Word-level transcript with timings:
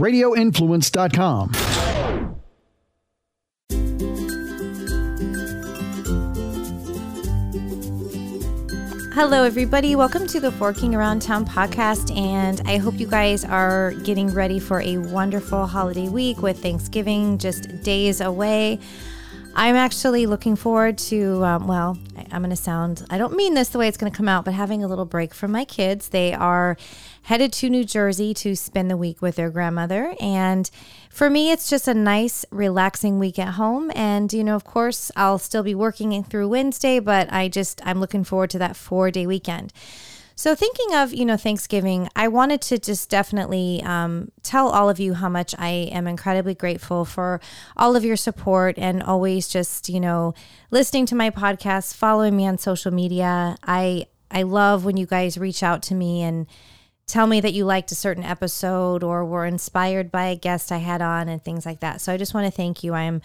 radioinfluence.com. 0.00 1.52
Hello, 9.12 9.42
everybody. 9.42 9.96
Welcome 9.96 10.26
to 10.28 10.40
the 10.40 10.50
Forking 10.52 10.94
Around 10.94 11.20
Town 11.20 11.44
podcast. 11.44 12.16
And 12.16 12.62
I 12.64 12.78
hope 12.78 12.98
you 12.98 13.06
guys 13.06 13.44
are 13.44 13.92
getting 14.02 14.32
ready 14.32 14.58
for 14.58 14.80
a 14.80 14.96
wonderful 14.96 15.66
holiday 15.66 16.08
week 16.08 16.40
with 16.40 16.62
Thanksgiving 16.62 17.36
just 17.36 17.82
days 17.82 18.22
away. 18.22 18.78
I'm 19.54 19.76
actually 19.76 20.24
looking 20.26 20.56
forward 20.56 20.96
to, 20.98 21.44
um, 21.44 21.66
well, 21.66 21.98
I, 22.16 22.24
I'm 22.30 22.40
going 22.40 22.50
to 22.50 22.56
sound, 22.56 23.04
I 23.10 23.18
don't 23.18 23.34
mean 23.34 23.54
this 23.54 23.68
the 23.68 23.78
way 23.78 23.88
it's 23.88 23.98
going 23.98 24.10
to 24.10 24.16
come 24.16 24.28
out, 24.28 24.44
but 24.46 24.54
having 24.54 24.82
a 24.84 24.88
little 24.88 25.04
break 25.04 25.34
from 25.34 25.50
my 25.50 25.64
kids. 25.64 26.08
They 26.08 26.32
are 26.32 26.76
headed 27.30 27.52
to 27.52 27.70
New 27.70 27.84
Jersey 27.84 28.34
to 28.34 28.56
spend 28.56 28.90
the 28.90 28.96
week 28.96 29.22
with 29.22 29.36
their 29.36 29.50
grandmother. 29.50 30.16
And 30.20 30.68
for 31.10 31.30
me, 31.30 31.52
it's 31.52 31.70
just 31.70 31.86
a 31.86 31.94
nice, 31.94 32.44
relaxing 32.50 33.20
week 33.20 33.38
at 33.38 33.54
home. 33.54 33.92
And, 33.94 34.32
you 34.32 34.42
know, 34.42 34.56
of 34.56 34.64
course, 34.64 35.12
I'll 35.14 35.38
still 35.38 35.62
be 35.62 35.76
working 35.76 36.24
through 36.24 36.48
Wednesday, 36.48 36.98
but 36.98 37.32
I 37.32 37.46
just, 37.46 37.80
I'm 37.86 38.00
looking 38.00 38.24
forward 38.24 38.50
to 38.50 38.58
that 38.58 38.74
four 38.74 39.12
day 39.12 39.28
weekend. 39.28 39.72
So, 40.34 40.56
thinking 40.56 40.92
of, 40.96 41.14
you 41.14 41.24
know, 41.24 41.36
Thanksgiving, 41.36 42.08
I 42.16 42.26
wanted 42.26 42.62
to 42.62 42.80
just 42.80 43.08
definitely 43.08 43.80
um, 43.84 44.32
tell 44.42 44.68
all 44.68 44.90
of 44.90 44.98
you 44.98 45.14
how 45.14 45.28
much 45.28 45.54
I 45.56 45.68
am 45.92 46.08
incredibly 46.08 46.56
grateful 46.56 47.04
for 47.04 47.40
all 47.76 47.94
of 47.94 48.04
your 48.04 48.16
support 48.16 48.76
and 48.76 49.04
always 49.04 49.46
just, 49.46 49.88
you 49.88 50.00
know, 50.00 50.34
listening 50.72 51.06
to 51.06 51.14
my 51.14 51.30
podcast, 51.30 51.94
following 51.94 52.36
me 52.36 52.48
on 52.48 52.58
social 52.58 52.90
media. 52.90 53.56
I, 53.62 54.06
I 54.32 54.42
love 54.42 54.84
when 54.84 54.96
you 54.96 55.06
guys 55.06 55.38
reach 55.38 55.62
out 55.62 55.80
to 55.84 55.94
me 55.94 56.22
and, 56.22 56.48
tell 57.10 57.26
me 57.26 57.40
that 57.40 57.52
you 57.52 57.64
liked 57.64 57.92
a 57.92 57.94
certain 57.96 58.24
episode 58.24 59.02
or 59.02 59.24
were 59.24 59.44
inspired 59.44 60.10
by 60.10 60.26
a 60.26 60.36
guest 60.36 60.70
I 60.70 60.78
had 60.78 61.02
on 61.02 61.28
and 61.28 61.42
things 61.42 61.66
like 61.66 61.80
that. 61.80 62.00
So 62.00 62.12
I 62.12 62.16
just 62.16 62.34
want 62.34 62.46
to 62.46 62.50
thank 62.50 62.84
you. 62.84 62.94
I 62.94 63.02
am 63.02 63.20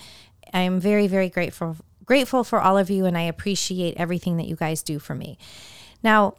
I 0.54 0.62
am 0.62 0.80
very 0.80 1.08
very 1.08 1.30
grateful 1.30 1.78
grateful 2.06 2.44
for 2.44 2.62
all 2.62 2.78
of 2.78 2.90
you 2.90 3.06
and 3.06 3.18
I 3.18 3.24
appreciate 3.24 3.98
everything 3.98 4.38
that 4.38 4.48
you 4.48 4.56
guys 4.56 4.84
do 4.84 5.00
for 5.00 5.16
me. 5.16 5.38
Now, 6.04 6.36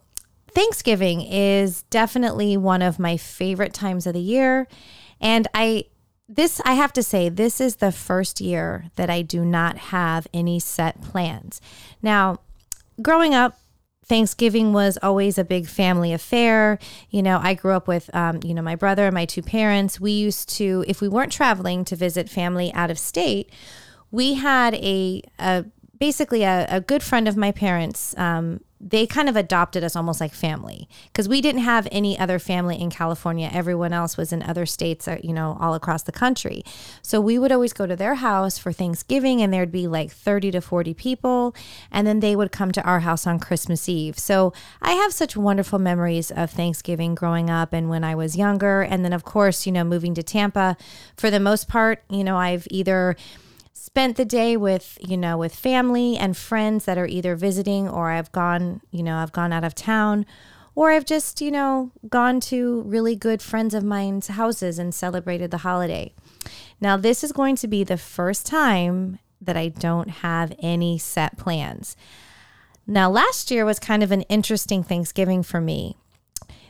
Thanksgiving 0.48 1.20
is 1.20 1.82
definitely 1.84 2.56
one 2.56 2.82
of 2.82 2.98
my 2.98 3.16
favorite 3.16 3.74
times 3.74 4.06
of 4.06 4.14
the 4.14 4.20
year 4.20 4.68
and 5.20 5.46
I 5.54 5.86
this 6.28 6.60
I 6.64 6.74
have 6.74 6.92
to 6.94 7.02
say 7.02 7.28
this 7.28 7.60
is 7.60 7.76
the 7.76 7.92
first 7.92 8.40
year 8.40 8.86
that 8.96 9.10
I 9.10 9.22
do 9.22 9.44
not 9.44 9.78
have 9.78 10.26
any 10.34 10.58
set 10.58 11.00
plans. 11.02 11.60
Now, 12.02 12.40
growing 13.00 13.34
up 13.34 13.58
Thanksgiving 14.08 14.72
was 14.72 14.98
always 15.02 15.36
a 15.36 15.44
big 15.44 15.66
family 15.66 16.12
affair. 16.12 16.78
You 17.10 17.22
know, 17.22 17.40
I 17.42 17.54
grew 17.54 17.72
up 17.72 17.88
with, 17.88 18.08
um, 18.14 18.40
you 18.44 18.54
know, 18.54 18.62
my 18.62 18.76
brother 18.76 19.06
and 19.06 19.14
my 19.14 19.24
two 19.24 19.42
parents. 19.42 20.00
We 20.00 20.12
used 20.12 20.48
to, 20.56 20.84
if 20.86 21.00
we 21.00 21.08
weren't 21.08 21.32
traveling 21.32 21.84
to 21.86 21.96
visit 21.96 22.28
family 22.28 22.72
out 22.72 22.90
of 22.90 22.98
state, 22.98 23.50
we 24.12 24.34
had 24.34 24.74
a, 24.74 25.22
a 25.38 25.64
basically 25.98 26.42
a, 26.42 26.66
a 26.68 26.80
good 26.80 27.02
friend 27.02 27.28
of 27.28 27.36
my 27.36 27.52
parents 27.52 28.16
um, 28.18 28.60
they 28.80 29.06
kind 29.06 29.28
of 29.28 29.36
adopted 29.36 29.82
us 29.82 29.96
almost 29.96 30.20
like 30.20 30.34
family 30.34 30.88
because 31.06 31.28
we 31.28 31.40
didn't 31.40 31.62
have 31.62 31.88
any 31.90 32.18
other 32.18 32.38
family 32.38 32.78
in 32.78 32.90
California. 32.90 33.48
Everyone 33.52 33.92
else 33.92 34.16
was 34.16 34.32
in 34.32 34.42
other 34.42 34.66
states, 34.66 35.08
uh, 35.08 35.16
you 35.22 35.32
know, 35.32 35.56
all 35.60 35.74
across 35.74 36.02
the 36.02 36.12
country. 36.12 36.62
So 37.00 37.20
we 37.20 37.38
would 37.38 37.50
always 37.50 37.72
go 37.72 37.86
to 37.86 37.96
their 37.96 38.16
house 38.16 38.58
for 38.58 38.72
Thanksgiving 38.72 39.40
and 39.40 39.52
there'd 39.52 39.72
be 39.72 39.88
like 39.88 40.12
30 40.12 40.50
to 40.52 40.60
40 40.60 40.92
people. 40.92 41.54
And 41.90 42.06
then 42.06 42.20
they 42.20 42.36
would 42.36 42.52
come 42.52 42.70
to 42.72 42.82
our 42.82 43.00
house 43.00 43.26
on 43.26 43.40
Christmas 43.40 43.88
Eve. 43.88 44.18
So 44.18 44.52
I 44.82 44.92
have 44.92 45.12
such 45.12 45.36
wonderful 45.36 45.78
memories 45.78 46.30
of 46.30 46.50
Thanksgiving 46.50 47.14
growing 47.14 47.48
up 47.48 47.72
and 47.72 47.88
when 47.88 48.04
I 48.04 48.14
was 48.14 48.36
younger. 48.36 48.82
And 48.82 49.04
then, 49.04 49.14
of 49.14 49.24
course, 49.24 49.64
you 49.64 49.72
know, 49.72 49.84
moving 49.84 50.14
to 50.14 50.22
Tampa 50.22 50.76
for 51.16 51.30
the 51.30 51.40
most 51.40 51.66
part, 51.66 52.02
you 52.10 52.22
know, 52.22 52.36
I've 52.36 52.66
either 52.70 53.16
spent 53.76 54.16
the 54.16 54.24
day 54.24 54.56
with 54.56 54.96
you 55.06 55.18
know 55.18 55.36
with 55.36 55.54
family 55.54 56.16
and 56.16 56.34
friends 56.34 56.86
that 56.86 56.96
are 56.96 57.06
either 57.06 57.36
visiting 57.36 57.86
or 57.86 58.10
I've 58.10 58.32
gone 58.32 58.80
you 58.90 59.02
know 59.02 59.18
I've 59.18 59.32
gone 59.32 59.52
out 59.52 59.64
of 59.64 59.74
town 59.74 60.24
or 60.74 60.90
I've 60.90 61.04
just 61.04 61.42
you 61.42 61.50
know 61.50 61.92
gone 62.08 62.40
to 62.40 62.80
really 62.82 63.14
good 63.14 63.42
friends 63.42 63.74
of 63.74 63.84
mine's 63.84 64.28
houses 64.28 64.78
and 64.78 64.94
celebrated 64.94 65.50
the 65.50 65.58
holiday. 65.58 66.14
Now 66.80 66.96
this 66.96 67.22
is 67.22 67.32
going 67.32 67.56
to 67.56 67.68
be 67.68 67.84
the 67.84 67.98
first 67.98 68.46
time 68.46 69.18
that 69.42 69.58
I 69.58 69.68
don't 69.68 70.08
have 70.08 70.54
any 70.60 70.96
set 70.96 71.36
plans. 71.36 71.96
Now 72.86 73.10
last 73.10 73.50
year 73.50 73.66
was 73.66 73.78
kind 73.78 74.02
of 74.02 74.10
an 74.10 74.22
interesting 74.22 74.82
Thanksgiving 74.82 75.42
for 75.42 75.60
me. 75.60 75.96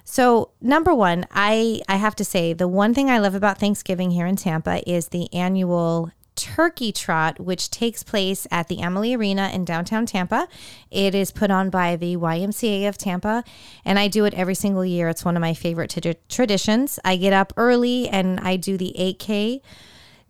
So, 0.08 0.50
number 0.60 0.94
one, 0.94 1.26
I, 1.32 1.82
I 1.88 1.96
have 1.96 2.14
to 2.16 2.24
say, 2.24 2.52
the 2.52 2.68
one 2.68 2.94
thing 2.94 3.10
I 3.10 3.18
love 3.18 3.34
about 3.34 3.58
Thanksgiving 3.58 4.12
here 4.12 4.24
in 4.24 4.36
Tampa 4.36 4.88
is 4.88 5.08
the 5.08 5.32
annual 5.34 6.12
Turkey 6.36 6.92
Trot, 6.92 7.40
which 7.40 7.70
takes 7.70 8.02
place 8.02 8.46
at 8.50 8.68
the 8.68 8.80
Amalie 8.80 9.14
Arena 9.14 9.50
in 9.52 9.64
downtown 9.64 10.06
Tampa. 10.06 10.46
It 10.90 11.14
is 11.14 11.32
put 11.32 11.50
on 11.50 11.70
by 11.70 11.96
the 11.96 12.16
YMCA 12.16 12.88
of 12.88 12.98
Tampa, 12.98 13.42
and 13.84 13.98
I 13.98 14.08
do 14.08 14.24
it 14.24 14.34
every 14.34 14.54
single 14.54 14.84
year. 14.84 15.08
It's 15.08 15.24
one 15.24 15.36
of 15.36 15.40
my 15.40 15.54
favorite 15.54 15.90
t- 15.90 16.14
traditions. 16.28 16.98
I 17.04 17.16
get 17.16 17.32
up 17.32 17.52
early 17.56 18.08
and 18.08 18.38
I 18.40 18.56
do 18.56 18.76
the 18.76 18.94
8K 18.98 19.60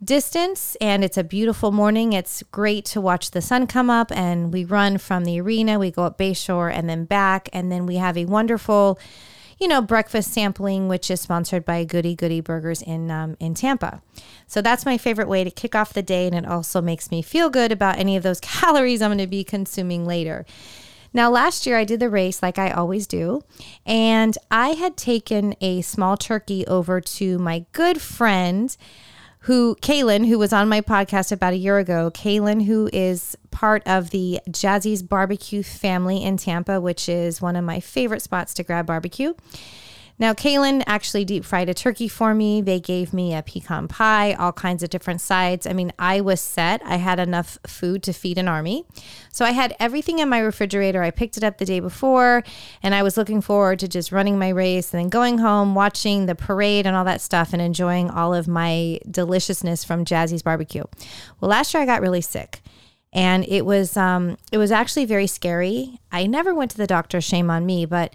distance 0.03 0.77
and 0.79 1.03
it's 1.03 1.17
a 1.17 1.23
beautiful 1.23 1.71
morning. 1.71 2.13
It's 2.13 2.43
great 2.51 2.85
to 2.85 3.01
watch 3.01 3.31
the 3.31 3.41
sun 3.41 3.67
come 3.67 3.89
up 3.89 4.11
and 4.11 4.53
we 4.53 4.63
run 4.63 4.97
from 4.97 5.25
the 5.25 5.41
arena, 5.41 5.79
we 5.79 5.91
go 5.91 6.03
up 6.03 6.17
Bayshore 6.17 6.71
and 6.71 6.89
then 6.89 7.05
back 7.05 7.49
and 7.51 7.71
then 7.71 7.85
we 7.85 7.95
have 7.95 8.17
a 8.17 8.25
wonderful 8.25 8.99
you 9.59 9.67
know, 9.67 9.81
breakfast 9.81 10.31
sampling, 10.33 10.87
which 10.87 11.09
is 11.09 11.21
sponsored 11.21 11.65
by 11.65 11.83
Goody 11.83 12.15
Goody 12.15 12.41
Burgers 12.41 12.81
in 12.81 13.09
um, 13.09 13.35
in 13.39 13.53
Tampa. 13.53 14.01
So 14.45 14.61
that's 14.61 14.85
my 14.85 14.97
favorite 14.97 15.27
way 15.27 15.43
to 15.43 15.51
kick 15.51 15.75
off 15.75 15.93
the 15.93 16.03
day, 16.03 16.27
and 16.27 16.35
it 16.35 16.45
also 16.45 16.81
makes 16.81 17.11
me 17.11 17.21
feel 17.21 17.49
good 17.49 17.71
about 17.71 17.97
any 17.97 18.15
of 18.15 18.23
those 18.23 18.39
calories 18.41 19.01
I'm 19.01 19.09
going 19.09 19.17
to 19.19 19.27
be 19.27 19.43
consuming 19.43 20.05
later. 20.05 20.45
Now, 21.13 21.31
last 21.31 21.65
year 21.65 21.77
I 21.77 21.85
did 21.85 21.99
the 21.99 22.09
race 22.09 22.43
like 22.43 22.59
I 22.59 22.69
always 22.71 23.07
do, 23.07 23.41
and 23.85 24.37
I 24.51 24.69
had 24.69 24.97
taken 24.97 25.55
a 25.61 25.81
small 25.81 26.17
turkey 26.17 26.67
over 26.67 27.01
to 27.01 27.39
my 27.39 27.65
good 27.71 28.01
friend 28.01 28.75
who 29.47 29.77
Kaylin, 29.81 30.27
who 30.27 30.37
was 30.37 30.51
on 30.51 30.67
my 30.67 30.81
podcast 30.81 31.31
about 31.31 31.53
a 31.53 31.55
year 31.55 31.77
ago, 31.77 32.11
Kaylin, 32.11 32.65
who 32.65 32.89
is 32.91 33.37
part 33.49 33.81
of 33.85 34.09
the 34.09 34.41
Jazzy's 34.49 35.01
Barbecue 35.01 35.63
family 35.63 36.21
in 36.21 36.35
Tampa, 36.35 36.81
which 36.81 37.07
is 37.07 37.41
one 37.41 37.55
of 37.55 37.63
my 37.63 37.79
favorite 37.79 38.21
spots 38.21 38.53
to 38.55 38.63
grab 38.63 38.85
barbecue. 38.87 39.33
Now, 40.19 40.33
Kaylin 40.33 40.83
actually 40.87 41.25
deep 41.25 41.45
fried 41.45 41.69
a 41.69 41.75
turkey 41.75 42.07
for 42.07 42.33
me. 42.33 42.59
They 42.59 42.79
gave 42.79 43.13
me 43.13 43.35
a 43.35 43.43
pecan 43.43 43.87
pie, 43.87 44.33
all 44.33 44.51
kinds 44.51 44.81
of 44.81 44.89
different 44.89 45.21
sides. 45.21 45.67
I 45.67 45.73
mean, 45.73 45.93
I 45.99 46.21
was 46.21 46.41
set. 46.41 46.81
I 46.83 46.95
had 46.95 47.19
enough 47.19 47.59
food 47.67 48.01
to 48.03 48.13
feed 48.13 48.39
an 48.39 48.47
army. 48.47 48.85
So 49.31 49.45
I 49.45 49.51
had 49.51 49.75
everything 49.79 50.17
in 50.17 50.27
my 50.27 50.39
refrigerator. 50.39 51.03
I 51.03 51.11
picked 51.11 51.37
it 51.37 51.43
up 51.43 51.59
the 51.59 51.65
day 51.65 51.79
before, 51.79 52.43
and 52.81 52.95
I 52.95 53.03
was 53.03 53.15
looking 53.15 53.41
forward 53.41 53.77
to 53.79 53.87
just 53.87 54.11
running 54.11 54.39
my 54.39 54.49
race 54.49 54.91
and 54.91 55.01
then 55.01 55.09
going 55.09 55.37
home, 55.37 55.75
watching 55.75 56.25
the 56.25 56.35
parade 56.35 56.87
and 56.87 56.95
all 56.95 57.05
that 57.05 57.21
stuff, 57.21 57.53
and 57.53 57.61
enjoying 57.61 58.09
all 58.09 58.33
of 58.33 58.47
my 58.47 58.99
deliciousness 59.09 59.83
from 59.83 60.03
Jazzy's 60.03 60.41
barbecue. 60.41 60.83
Well, 61.39 61.49
last 61.49 61.73
year 61.75 61.83
I 61.83 61.85
got 61.85 62.01
really 62.01 62.21
sick 62.21 62.61
and 63.13 63.45
it 63.47 63.65
was 63.65 63.95
um, 63.95 64.37
it 64.51 64.57
was 64.57 64.71
actually 64.71 65.05
very 65.05 65.27
scary. 65.27 65.99
I 66.11 66.27
never 66.27 66.53
went 66.53 66.71
to 66.71 66.77
the 66.77 66.87
doctor, 66.87 67.21
shame 67.21 67.49
on 67.49 67.65
me, 67.65 67.85
but 67.85 68.13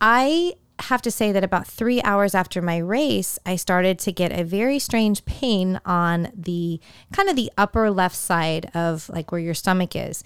I 0.00 0.54
have 0.82 1.02
to 1.02 1.10
say 1.10 1.32
that 1.32 1.44
about 1.44 1.66
three 1.66 2.02
hours 2.02 2.34
after 2.34 2.60
my 2.62 2.78
race, 2.78 3.38
I 3.46 3.56
started 3.56 3.98
to 4.00 4.12
get 4.12 4.32
a 4.32 4.44
very 4.44 4.78
strange 4.78 5.24
pain 5.24 5.80
on 5.84 6.32
the 6.34 6.80
kind 7.12 7.28
of 7.28 7.36
the 7.36 7.50
upper 7.56 7.90
left 7.90 8.16
side 8.16 8.70
of 8.74 9.08
like 9.08 9.32
where 9.32 9.40
your 9.40 9.54
stomach 9.54 9.94
is. 9.94 10.24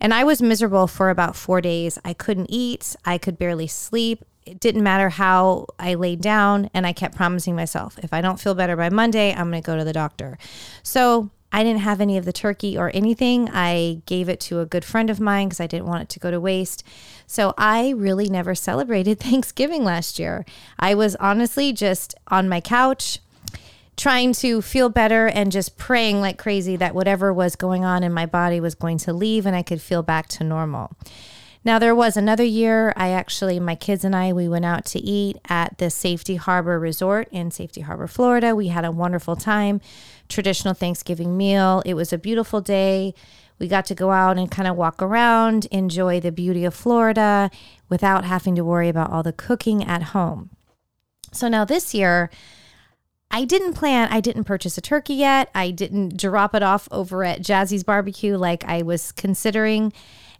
And 0.00 0.12
I 0.12 0.24
was 0.24 0.42
miserable 0.42 0.86
for 0.86 1.10
about 1.10 1.36
four 1.36 1.60
days. 1.60 1.98
I 2.04 2.12
couldn't 2.12 2.48
eat, 2.50 2.96
I 3.04 3.18
could 3.18 3.38
barely 3.38 3.66
sleep. 3.66 4.24
It 4.44 4.60
didn't 4.60 4.84
matter 4.84 5.08
how 5.08 5.66
I 5.78 5.94
laid 5.94 6.20
down, 6.20 6.70
and 6.72 6.86
I 6.86 6.92
kept 6.92 7.16
promising 7.16 7.56
myself, 7.56 7.98
if 8.02 8.12
I 8.12 8.20
don't 8.20 8.38
feel 8.38 8.54
better 8.54 8.76
by 8.76 8.90
Monday, 8.90 9.32
I'm 9.34 9.50
going 9.50 9.60
to 9.60 9.66
go 9.66 9.76
to 9.76 9.82
the 9.82 9.92
doctor. 9.92 10.38
So 10.84 11.30
I 11.56 11.62
didn't 11.62 11.80
have 11.80 12.02
any 12.02 12.18
of 12.18 12.26
the 12.26 12.34
turkey 12.34 12.76
or 12.76 12.90
anything. 12.92 13.48
I 13.50 14.02
gave 14.04 14.28
it 14.28 14.40
to 14.40 14.60
a 14.60 14.66
good 14.66 14.84
friend 14.84 15.08
of 15.08 15.20
mine 15.20 15.48
because 15.48 15.58
I 15.58 15.66
didn't 15.66 15.86
want 15.86 16.02
it 16.02 16.08
to 16.10 16.18
go 16.18 16.30
to 16.30 16.38
waste. 16.38 16.84
So 17.26 17.54
I 17.56 17.94
really 17.96 18.28
never 18.28 18.54
celebrated 18.54 19.18
Thanksgiving 19.20 19.82
last 19.82 20.18
year. 20.18 20.44
I 20.78 20.94
was 20.94 21.16
honestly 21.16 21.72
just 21.72 22.14
on 22.28 22.46
my 22.46 22.60
couch 22.60 23.20
trying 23.96 24.34
to 24.34 24.60
feel 24.60 24.90
better 24.90 25.28
and 25.28 25.50
just 25.50 25.78
praying 25.78 26.20
like 26.20 26.36
crazy 26.36 26.76
that 26.76 26.94
whatever 26.94 27.32
was 27.32 27.56
going 27.56 27.86
on 27.86 28.02
in 28.02 28.12
my 28.12 28.26
body 28.26 28.60
was 28.60 28.74
going 28.74 28.98
to 28.98 29.14
leave 29.14 29.46
and 29.46 29.56
I 29.56 29.62
could 29.62 29.80
feel 29.80 30.02
back 30.02 30.28
to 30.28 30.44
normal. 30.44 30.94
Now, 31.66 31.80
there 31.80 31.96
was 31.96 32.16
another 32.16 32.44
year, 32.44 32.92
I 32.96 33.08
actually, 33.08 33.58
my 33.58 33.74
kids 33.74 34.04
and 34.04 34.14
I, 34.14 34.32
we 34.32 34.46
went 34.48 34.64
out 34.64 34.84
to 34.84 35.00
eat 35.00 35.38
at 35.48 35.78
the 35.78 35.90
Safety 35.90 36.36
Harbor 36.36 36.78
Resort 36.78 37.26
in 37.32 37.50
Safety 37.50 37.80
Harbor, 37.80 38.06
Florida. 38.06 38.54
We 38.54 38.68
had 38.68 38.84
a 38.84 38.92
wonderful 38.92 39.34
time, 39.34 39.80
traditional 40.28 40.74
Thanksgiving 40.74 41.36
meal. 41.36 41.82
It 41.86 41.94
was 41.94 42.12
a 42.12 42.18
beautiful 42.18 42.60
day. 42.60 43.14
We 43.58 43.68
got 43.68 43.86
to 43.86 43.94
go 43.94 44.10
out 44.10 44.36
and 44.38 44.50
kind 44.50 44.68
of 44.68 44.76
walk 44.76 45.00
around, 45.00 45.66
enjoy 45.66 46.20
the 46.20 46.32
beauty 46.32 46.64
of 46.64 46.74
Florida 46.74 47.50
without 47.88 48.24
having 48.24 48.54
to 48.56 48.64
worry 48.64 48.88
about 48.88 49.10
all 49.10 49.22
the 49.22 49.32
cooking 49.32 49.82
at 49.82 50.02
home. 50.02 50.50
So 51.32 51.48
now 51.48 51.64
this 51.64 51.94
year, 51.94 52.30
I 53.30 53.44
didn't 53.44 53.74
plan, 53.74 54.08
I 54.10 54.20
didn't 54.20 54.44
purchase 54.44 54.78
a 54.78 54.80
turkey 54.80 55.14
yet. 55.14 55.50
I 55.54 55.70
didn't 55.70 56.16
drop 56.16 56.54
it 56.54 56.62
off 56.62 56.86
over 56.90 57.24
at 57.24 57.40
Jazzy's 57.40 57.82
barbecue 57.82 58.36
like 58.36 58.64
I 58.64 58.82
was 58.82 59.10
considering. 59.12 59.92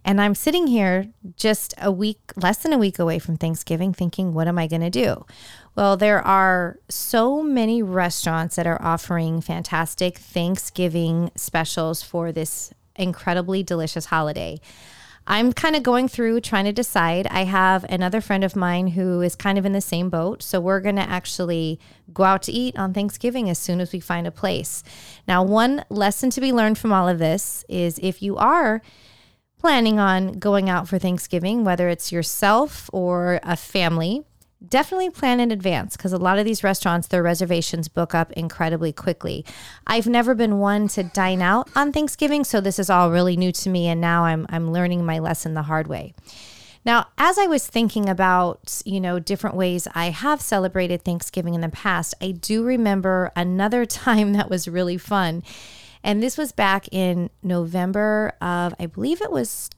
And 0.05 0.21
I'm 0.21 0.35
sitting 0.35 0.67
here 0.67 1.07
just 1.35 1.73
a 1.81 1.91
week, 1.91 2.19
less 2.35 2.59
than 2.59 2.73
a 2.73 2.77
week 2.77 2.99
away 2.99 3.19
from 3.19 3.37
Thanksgiving, 3.37 3.93
thinking, 3.93 4.33
what 4.33 4.47
am 4.47 4.57
I 4.57 4.67
going 4.67 4.81
to 4.81 4.89
do? 4.89 5.25
Well, 5.75 5.97
there 5.97 6.25
are 6.25 6.79
so 6.89 7.43
many 7.43 7.83
restaurants 7.83 8.55
that 8.55 8.67
are 8.67 8.81
offering 8.81 9.41
fantastic 9.41 10.17
Thanksgiving 10.17 11.31
specials 11.35 12.01
for 12.01 12.31
this 12.31 12.73
incredibly 12.95 13.63
delicious 13.63 14.05
holiday. 14.05 14.59
I'm 15.29 15.51
kind 15.51 15.75
of 15.75 15.83
going 15.83 16.07
through 16.07 16.39
trying 16.39 16.65
to 16.65 16.71
decide. 16.71 17.27
I 17.27 17.43
have 17.43 17.83
another 17.89 18.21
friend 18.21 18.45
of 18.45 18.55
mine 18.55 18.87
who 18.87 19.21
is 19.21 19.35
kind 19.35 19.57
of 19.57 19.65
in 19.65 19.73
the 19.73 19.81
same 19.81 20.09
boat. 20.09 20.41
So 20.41 20.61
we're 20.61 20.79
going 20.79 20.95
to 20.95 21.01
actually 21.01 21.81
go 22.13 22.23
out 22.23 22.43
to 22.43 22.51
eat 22.53 22.79
on 22.79 22.93
Thanksgiving 22.93 23.49
as 23.49 23.59
soon 23.59 23.81
as 23.81 23.91
we 23.91 23.99
find 23.99 24.25
a 24.25 24.31
place. 24.31 24.83
Now, 25.27 25.43
one 25.43 25.83
lesson 25.89 26.29
to 26.29 26.39
be 26.39 26.53
learned 26.53 26.77
from 26.77 26.93
all 26.93 27.09
of 27.09 27.19
this 27.19 27.65
is 27.67 27.99
if 28.01 28.21
you 28.21 28.37
are 28.37 28.81
planning 29.59 29.99
on 29.99 30.33
going 30.33 30.69
out 30.69 30.87
for 30.87 30.99
Thanksgiving, 30.99 31.63
whether 31.63 31.89
it's 31.89 32.11
yourself 32.11 32.89
or 32.93 33.39
a 33.43 33.55
family, 33.55 34.23
definitely 34.65 35.09
plan 35.09 35.39
in 35.39 35.51
advance 35.51 35.95
because 35.95 36.13
a 36.13 36.17
lot 36.17 36.39
of 36.39 36.45
these 36.45 36.63
restaurants, 36.63 37.07
their 37.07 37.23
reservations 37.23 37.87
book 37.87 38.15
up 38.15 38.31
incredibly 38.33 38.91
quickly. 38.91 39.45
I've 39.85 40.07
never 40.07 40.33
been 40.35 40.59
one 40.59 40.87
to 40.89 41.03
dine 41.03 41.41
out 41.41 41.69
on 41.75 41.91
Thanksgiving, 41.91 42.43
so 42.43 42.61
this 42.61 42.79
is 42.79 42.89
all 42.89 43.11
really 43.11 43.37
new 43.37 43.51
to 43.51 43.69
me, 43.69 43.87
and 43.87 44.01
now 44.01 44.25
I'm 44.25 44.45
I'm 44.49 44.71
learning 44.71 45.05
my 45.05 45.19
lesson 45.19 45.53
the 45.53 45.63
hard 45.63 45.87
way. 45.87 46.13
Now, 46.85 47.07
as 47.17 47.37
I 47.37 47.47
was 47.47 47.67
thinking 47.67 48.07
about, 48.07 48.81
you 48.85 49.01
know, 49.01 49.19
different 49.19 49.57
ways 49.57 49.89
I 49.93 50.05
have 50.05 50.39
celebrated 50.39 51.03
Thanksgiving 51.03 51.53
in 51.53 51.59
the 51.59 51.67
past, 51.67 52.15
I 52.21 52.31
do 52.31 52.63
remember 52.63 53.31
another 53.35 53.85
time 54.07 54.33
that 54.33 54.49
was 54.49 54.67
really 54.67 54.97
fun. 54.97 55.43
And 56.03 56.21
this 56.21 56.37
was 56.37 56.51
back 56.51 56.87
in 56.91 57.29
November 57.43 58.33
of, 58.41 58.73
I 58.79 58.85
believe 58.85 59.21
it 59.21 59.31
was 59.31 59.69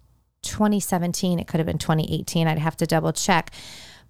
2017. 0.43 1.39
It 1.39 1.47
could 1.47 1.59
have 1.59 1.67
been 1.67 1.77
2018. 1.77 2.47
I'd 2.47 2.59
have 2.59 2.77
to 2.77 2.85
double 2.85 3.13
check. 3.13 3.51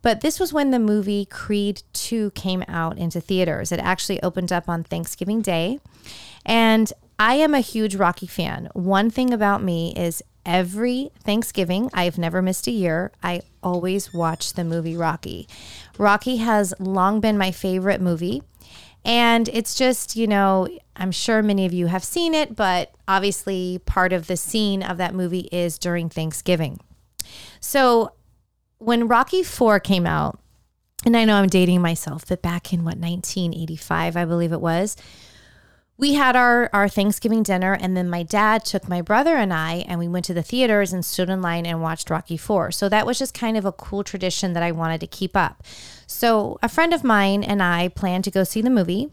But 0.01 0.21
this 0.21 0.39
was 0.39 0.53
when 0.53 0.71
the 0.71 0.79
movie 0.79 1.25
Creed 1.25 1.83
2 1.94 2.31
came 2.31 2.63
out 2.67 2.97
into 2.97 3.19
theaters. 3.19 3.71
It 3.71 3.79
actually 3.79 4.21
opened 4.23 4.51
up 4.51 4.69
on 4.69 4.83
Thanksgiving 4.83 5.41
Day. 5.41 5.79
And 6.45 6.91
I 7.17 7.35
am 7.35 7.53
a 7.53 7.59
huge 7.59 7.95
Rocky 7.95 8.27
fan. 8.27 8.69
One 8.73 9.09
thing 9.09 9.33
about 9.33 9.62
me 9.62 9.94
is 9.97 10.23
every 10.45 11.12
Thanksgiving, 11.21 11.89
I've 11.94 12.17
never 12.17 12.41
missed 12.41 12.65
a 12.67 12.71
year, 12.71 13.12
I 13.21 13.41
always 13.62 14.13
watch 14.13 14.53
the 14.53 14.63
movie 14.63 14.95
Rocky. 14.95 15.47
Rocky 15.97 16.38
has 16.38 16.73
long 16.79 17.19
been 17.19 17.38
my 17.38 17.51
favorite 17.51 18.00
movie. 18.00 18.41
And 19.06 19.48
it's 19.50 19.75
just, 19.75 20.16
you 20.16 20.28
know, 20.28 20.68
I'm 20.96 21.12
sure 21.12 21.42
many 21.42 21.66
of 21.66 21.74
you 21.74 21.88
have 21.88 22.04
seen 22.04 22.34
it, 22.34 22.56
but 22.56 22.94
obviously 23.07 23.81
part 23.86 24.13
of 24.13 24.28
the 24.28 24.38
scene 24.38 24.84
of 24.84 24.98
that 24.98 25.16
movie 25.16 25.48
is 25.51 25.78
during 25.78 26.10
Thanksgiving. 26.10 26.80
So 27.60 28.13
when 28.78 29.07
Rocky 29.07 29.44
4 29.44 29.80
came 29.80 30.06
out, 30.06 30.40
and 31.06 31.16
I 31.16 31.24
know 31.24 31.36
I'm 31.36 31.48
dating 31.48 31.81
myself, 31.81 32.25
but 32.28 32.42
back 32.42 32.74
in 32.74 32.80
what 32.80 32.98
1985, 32.98 34.18
I 34.18 34.25
believe 34.25 34.51
it 34.51 34.62
was, 34.62 34.98
we 36.00 36.13
had 36.13 36.38
our 36.38 36.69
our 36.72 36.88
Thanksgiving 36.88 37.44
dinner, 37.44 37.74
and 37.74 37.96
then 37.96 38.10
my 38.10 38.24
dad 38.24 38.63
took 38.63 38.88
my 38.88 39.01
brother 39.01 39.36
and 39.36 39.54
I, 39.54 39.86
and 39.88 40.00
we 40.00 40.07
went 40.07 40.24
to 40.25 40.34
the 40.34 40.42
theaters 40.42 40.94
and 40.94 41.04
stood 41.04 41.30
in 41.30 41.42
line 41.42 41.66
and 41.66 41.81
watched 41.81 42.10
Rocky 42.10 42.38
Four. 42.38 42.72
So 42.72 42.88
that 42.88 43.06
was 43.06 43.19
just 43.19 43.34
kind 43.34 43.57
of 43.57 43.66
a 43.66 43.74
cool 43.74 44.06
tradition 44.06 44.54
that 44.54 44.63
I 44.63 44.72
wanted 44.72 45.01
to 45.01 45.07
keep 45.07 45.36
up. 45.36 45.62
So 46.09 46.57
a 46.63 46.67
friend 46.67 46.94
of 46.94 47.03
mine 47.03 47.44
and 47.44 47.61
I 47.61 47.89
planned 47.89 48.23
to 48.23 48.31
go 48.31 48.44
see 48.44 48.61
the 48.61 48.69
movie, 48.69 49.09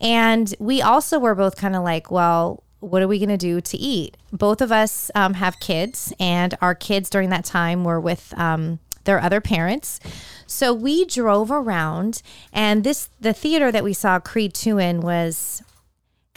and 0.00 0.54
we 0.60 0.80
also 0.80 1.18
were 1.18 1.34
both 1.34 1.56
kind 1.56 1.76
of 1.76 1.82
like, 1.82 2.10
well. 2.10 2.62
What 2.82 3.02
are 3.02 3.08
we 3.08 3.18
going 3.18 3.28
to 3.28 3.36
do 3.36 3.60
to 3.60 3.76
eat? 3.76 4.16
Both 4.32 4.62
of 4.62 4.72
us 4.72 5.10
um, 5.14 5.34
have 5.34 5.60
kids, 5.60 6.14
and 6.18 6.56
our 6.62 6.74
kids 6.74 7.10
during 7.10 7.28
that 7.28 7.44
time 7.44 7.84
were 7.84 8.00
with 8.00 8.32
um, 8.38 8.78
their 9.04 9.20
other 9.20 9.42
parents. 9.42 10.00
So 10.46 10.72
we 10.72 11.04
drove 11.04 11.50
around, 11.50 12.22
and 12.54 12.82
this 12.82 13.10
the 13.20 13.34
theater 13.34 13.70
that 13.70 13.84
we 13.84 13.92
saw 13.92 14.18
Creed 14.18 14.54
2 14.54 14.78
in 14.78 15.02
was 15.02 15.62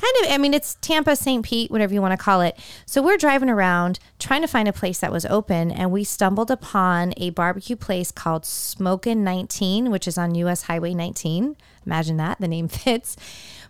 kind 0.03 0.25
of, 0.25 0.31
I 0.31 0.37
mean, 0.37 0.53
it's 0.53 0.75
Tampa, 0.81 1.15
St. 1.15 1.43
Pete, 1.43 1.71
whatever 1.71 1.93
you 1.93 2.01
want 2.01 2.17
to 2.17 2.23
call 2.23 2.41
it. 2.41 2.57
So 2.85 3.01
we're 3.01 3.17
driving 3.17 3.49
around 3.49 3.99
trying 4.19 4.41
to 4.41 4.47
find 4.47 4.67
a 4.67 4.73
place 4.73 4.99
that 4.99 5.11
was 5.11 5.25
open, 5.25 5.71
and 5.71 5.91
we 5.91 6.03
stumbled 6.03 6.51
upon 6.51 7.13
a 7.17 7.29
barbecue 7.29 7.75
place 7.75 8.11
called 8.11 8.45
Smokin' 8.45 9.23
19, 9.23 9.91
which 9.91 10.07
is 10.07 10.17
on 10.17 10.35
US 10.35 10.63
Highway 10.63 10.93
19. 10.93 11.55
Imagine 11.85 12.17
that, 12.17 12.39
the 12.39 12.47
name 12.47 12.67
fits. 12.69 13.15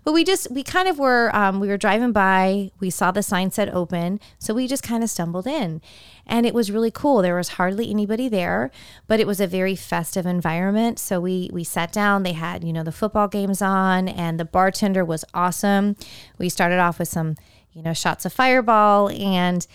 But 0.03 0.13
we 0.13 0.23
just, 0.23 0.51
we 0.51 0.63
kind 0.63 0.87
of 0.87 0.99
were, 0.99 1.33
um, 1.33 1.59
we 1.59 1.67
were 1.67 1.77
driving 1.77 2.11
by, 2.11 2.71
we 2.79 2.89
saw 2.89 3.11
the 3.11 3.23
sign 3.23 3.51
said 3.51 3.69
open. 3.69 4.19
So 4.37 4.53
we 4.53 4.67
just 4.67 4.83
kind 4.83 5.03
of 5.03 5.09
stumbled 5.09 5.47
in. 5.47 5.81
And 6.25 6.45
it 6.45 6.53
was 6.53 6.71
really 6.71 6.91
cool. 6.91 7.21
There 7.21 7.35
was 7.35 7.49
hardly 7.49 7.89
anybody 7.89 8.27
there, 8.27 8.71
but 9.07 9.19
it 9.19 9.27
was 9.27 9.39
a 9.39 9.47
very 9.47 9.75
festive 9.75 10.25
environment. 10.25 10.99
So 10.99 11.19
we, 11.19 11.49
we 11.53 11.63
sat 11.63 11.91
down, 11.91 12.23
they 12.23 12.33
had, 12.33 12.63
you 12.63 12.73
know, 12.73 12.83
the 12.83 12.91
football 12.91 13.27
games 13.27 13.61
on, 13.61 14.07
and 14.07 14.39
the 14.39 14.45
bartender 14.45 15.05
was 15.05 15.25
awesome. 15.33 15.95
We 16.37 16.49
started 16.49 16.79
off 16.79 16.99
with 16.99 17.07
some, 17.07 17.35
you 17.73 17.81
know, 17.81 17.93
shots 17.93 18.25
of 18.25 18.33
fireball 18.33 19.09
and, 19.09 19.65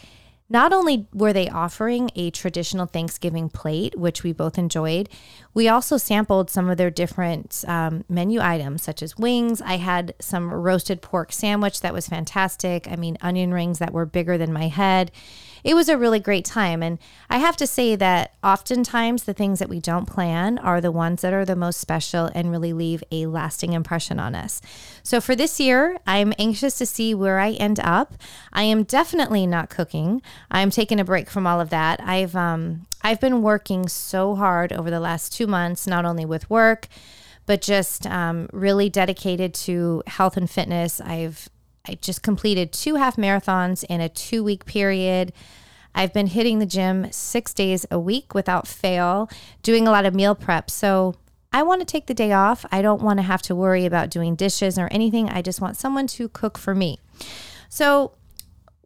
not 0.51 0.73
only 0.73 1.07
were 1.13 1.33
they 1.33 1.49
offering 1.49 2.11
a 2.15 2.31
traditional 2.31 2.87
Thanksgiving 2.87 3.51
plate, 3.51 3.99
which 3.99 4.23
we 4.23 4.33
both 4.33 4.57
enjoyed, 4.57 5.09
we 5.53 5.69
also 5.69 5.97
sampled 5.97 6.51
some 6.51 6.71
of 6.71 6.79
their 6.79 6.91
different 6.91 7.65
um, 7.69 8.05
menu 8.09 8.41
items, 8.41 8.83
such 8.83 9.03
as 9.03 9.19
wings. 9.19 9.61
I 9.61 9.77
had 9.77 10.15
some 10.21 10.51
roasted 10.51 11.03
pork 11.03 11.33
sandwich 11.33 11.81
that 11.83 11.93
was 11.93 12.09
fantastic. 12.09 12.89
I 12.91 12.97
mean, 12.97 13.19
onion 13.21 13.53
rings 13.53 13.79
that 13.79 13.93
were 13.93 14.07
bigger 14.07 14.39
than 14.39 14.53
my 14.53 14.69
head 14.69 15.13
it 15.69 15.75
was 15.75 15.91
a 15.91 15.99
really 15.99 16.19
great 16.19 16.47
time. 16.47 16.83
And 16.83 16.99
I 17.29 17.37
have 17.37 17.55
to 17.59 17.67
say 17.67 17.95
that 17.95 18.33
oftentimes 18.43 19.25
the 19.25 19.35
things 19.35 19.59
that 19.59 19.69
we 19.69 19.81
don't 19.81 20.07
plan 20.07 20.57
are 20.57 20.81
the 20.81 20.91
ones 20.91 21.21
that 21.21 21.35
are 21.35 21.45
the 21.45 21.55
most 21.55 21.79
special 21.79 22.31
and 22.35 22.51
really 22.51 22.73
leave 22.73 23.05
a 23.13 23.27
lasting 23.27 23.75
impression 23.75 24.19
on 24.19 24.35
us. 24.35 24.63
So 25.03 25.21
for 25.21 25.37
this 25.37 25.61
year, 25.61 25.99
I'm 26.07 26.33
anxious 26.39 26.79
to 26.79 26.87
see 26.87 27.15
where 27.15 27.39
I 27.39 27.51
end 27.51 27.81
up. 27.81 28.15
I 28.51 28.63
am 28.63 28.85
definitely 28.85 29.47
not 29.47 29.69
cooking. 29.69 30.23
I'm 30.51 30.71
taking 30.71 31.01
a 31.01 31.05
break 31.05 31.29
from 31.29 31.47
all 31.47 31.61
of 31.61 31.69
that. 31.69 32.01
I've 32.03 32.35
um 32.35 32.87
I've 33.03 33.21
been 33.21 33.43
working 33.43 33.89
so 33.89 34.37
hard 34.37 34.73
over 34.73 34.91
the 34.91 35.01
last 35.01 35.35
two 35.35 35.47
months, 35.47 35.87
not 35.87 36.07
only 36.07 36.25
with 36.25 36.49
work, 36.49 36.89
but 37.45 37.61
just 37.61 38.07
um, 38.07 38.49
really 38.55 38.89
dedicated 38.89 39.53
to 39.55 40.03
health 40.07 40.39
and 40.39 40.51
fitness. 40.51 40.99
I've 40.99 41.51
I 41.89 41.95
just 41.95 42.23
completed 42.23 42.73
two 42.73 42.97
half 42.97 43.17
marathons 43.17 43.85
in 43.89 44.01
a 44.01 44.09
two 44.09 44.45
week 44.45 44.67
period. 44.67 45.33
I've 45.95 46.13
been 46.13 46.27
hitting 46.29 46.59
the 46.59 46.67
gym 46.67 47.11
six 47.11 47.55
days 47.55 47.87
a 47.91 47.99
week 47.99 48.35
without 48.35 48.69
fail, 48.69 49.31
doing 49.63 49.89
a 49.89 49.91
lot 49.91 50.05
of 50.05 50.15
meal 50.15 50.35
prep. 50.35 50.71
So 50.71 51.17
I 51.53 51.63
want 51.63 51.81
to 51.81 51.87
take 51.87 52.07
the 52.07 52.15
day 52.15 52.33
off. 52.33 52.67
I 52.71 52.83
don't 52.83 53.03
want 53.03 53.19
to 53.19 53.23
have 53.23 53.43
to 53.43 53.55
worry 53.55 53.87
about 53.87 54.11
doing 54.11 54.37
dishes 54.37 54.79
or 54.79 54.89
anything. 54.91 55.31
I 55.31 55.41
just 55.41 55.61
want 55.61 55.77
someone 55.77 56.07
to 56.09 56.29
cook 56.29 56.59
for 56.59 56.75
me. 56.75 56.99
So, 57.69 58.13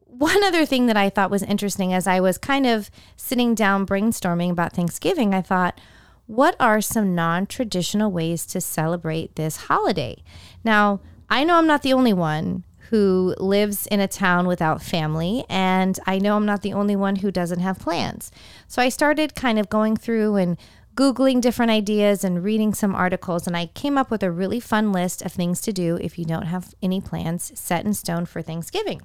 one 0.07 0.45
other 0.45 0.65
thing 0.65 0.87
that 0.87 0.97
I 0.97 1.11
thought 1.11 1.31
was 1.31 1.43
interesting 1.43 1.93
as 1.93 2.07
I 2.07 2.21
was 2.21 2.39
kind 2.39 2.67
of 2.67 2.91
sitting 3.17 3.55
down 3.55 3.87
brainstorming 3.87 4.51
about 4.51 4.75
Thanksgiving, 4.75 5.35
I 5.35 5.41
thought, 5.41 5.81
what 6.27 6.55
are 6.61 6.81
some 6.81 7.15
non 7.15 7.47
traditional 7.47 8.13
ways 8.13 8.47
to 8.47 8.61
celebrate 8.61 9.35
this 9.35 9.57
holiday? 9.57 10.23
Now, 10.63 11.01
I 11.29 11.45
know 11.45 11.57
I'm 11.57 11.67
not 11.67 11.83
the 11.83 11.95
only 11.95 12.13
one 12.13 12.65
who 12.93 13.35
lives 13.39 13.87
in 13.87 14.01
a 14.01 14.07
town 14.07 14.47
without 14.47 14.83
family, 14.83 15.47
and 15.49 15.99
I 16.07 16.19
know 16.19 16.37
I'm 16.37 16.45
not 16.45 16.61
the 16.61 16.75
only 16.75 16.95
one 16.95 17.17
who 17.17 17.31
doesn't 17.31 17.61
have 17.61 17.79
plans. 17.79 18.31
So 18.69 18.83
I 18.83 18.91
started 18.91 19.35
kind 19.35 19.59
of 19.59 19.71
going 19.71 19.97
through 19.97 20.37
and 20.37 20.59
Googling 20.95 21.41
different 21.41 21.71
ideas 21.71 22.23
and 22.23 22.45
reading 22.45 22.75
some 22.75 22.95
articles, 22.95 23.47
and 23.47 23.57
I 23.57 23.65
came 23.65 23.97
up 23.97 24.11
with 24.11 24.23
a 24.23 24.31
really 24.31 24.61
fun 24.61 24.93
list 24.93 25.23
of 25.23 25.33
things 25.33 25.63
to 25.63 25.73
do 25.73 25.97
if 26.03 26.19
you 26.19 26.27
don't 26.27 26.49
have 26.49 26.75
any 26.83 27.01
plans 27.01 27.59
set 27.59 27.87
in 27.87 27.95
stone 27.95 28.27
for 28.27 28.43
Thanksgiving. 28.43 29.01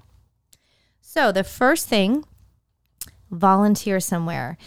So, 1.00 1.32
the 1.32 1.46
first 1.46 1.88
thing 1.88 2.26
volunteer 3.32 4.02
somewhere 4.02 4.58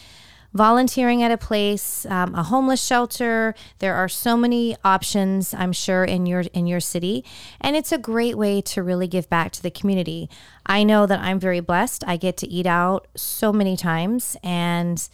volunteering 0.53 1.23
at 1.23 1.31
a 1.31 1.39
place, 1.39 2.05
um, 2.07 2.35
a 2.35 2.43
homeless 2.43 2.85
shelter. 2.85 3.55
There 3.79 3.95
are 3.95 4.09
so 4.09 4.37
many 4.37 4.77
options, 4.85 5.55
I'm 5.55 5.73
sure, 5.73 6.05
in 6.05 6.27
your 6.27 6.41
in 6.53 6.67
your 6.67 6.81
city, 6.81 7.25
and 7.61 7.77
it's 7.77 7.93
a 7.93 7.99
great 7.99 8.37
way 8.37 8.61
to 8.63 8.83
really 8.83 9.07
give 9.07 9.29
back 9.29 9.53
to 9.53 9.63
the 9.63 9.71
community. 9.71 10.29
I 10.67 10.85
know 10.85 11.07
that 11.07 11.21
I'm 11.21 11.39
very 11.39 11.61
blessed. 11.61 12.05
I 12.07 12.17
get 12.17 12.37
to 12.39 12.49
eat 12.49 12.67
out 12.67 13.07
so 13.17 13.53
many 13.53 13.77
times, 13.77 14.37
and 14.43 15.09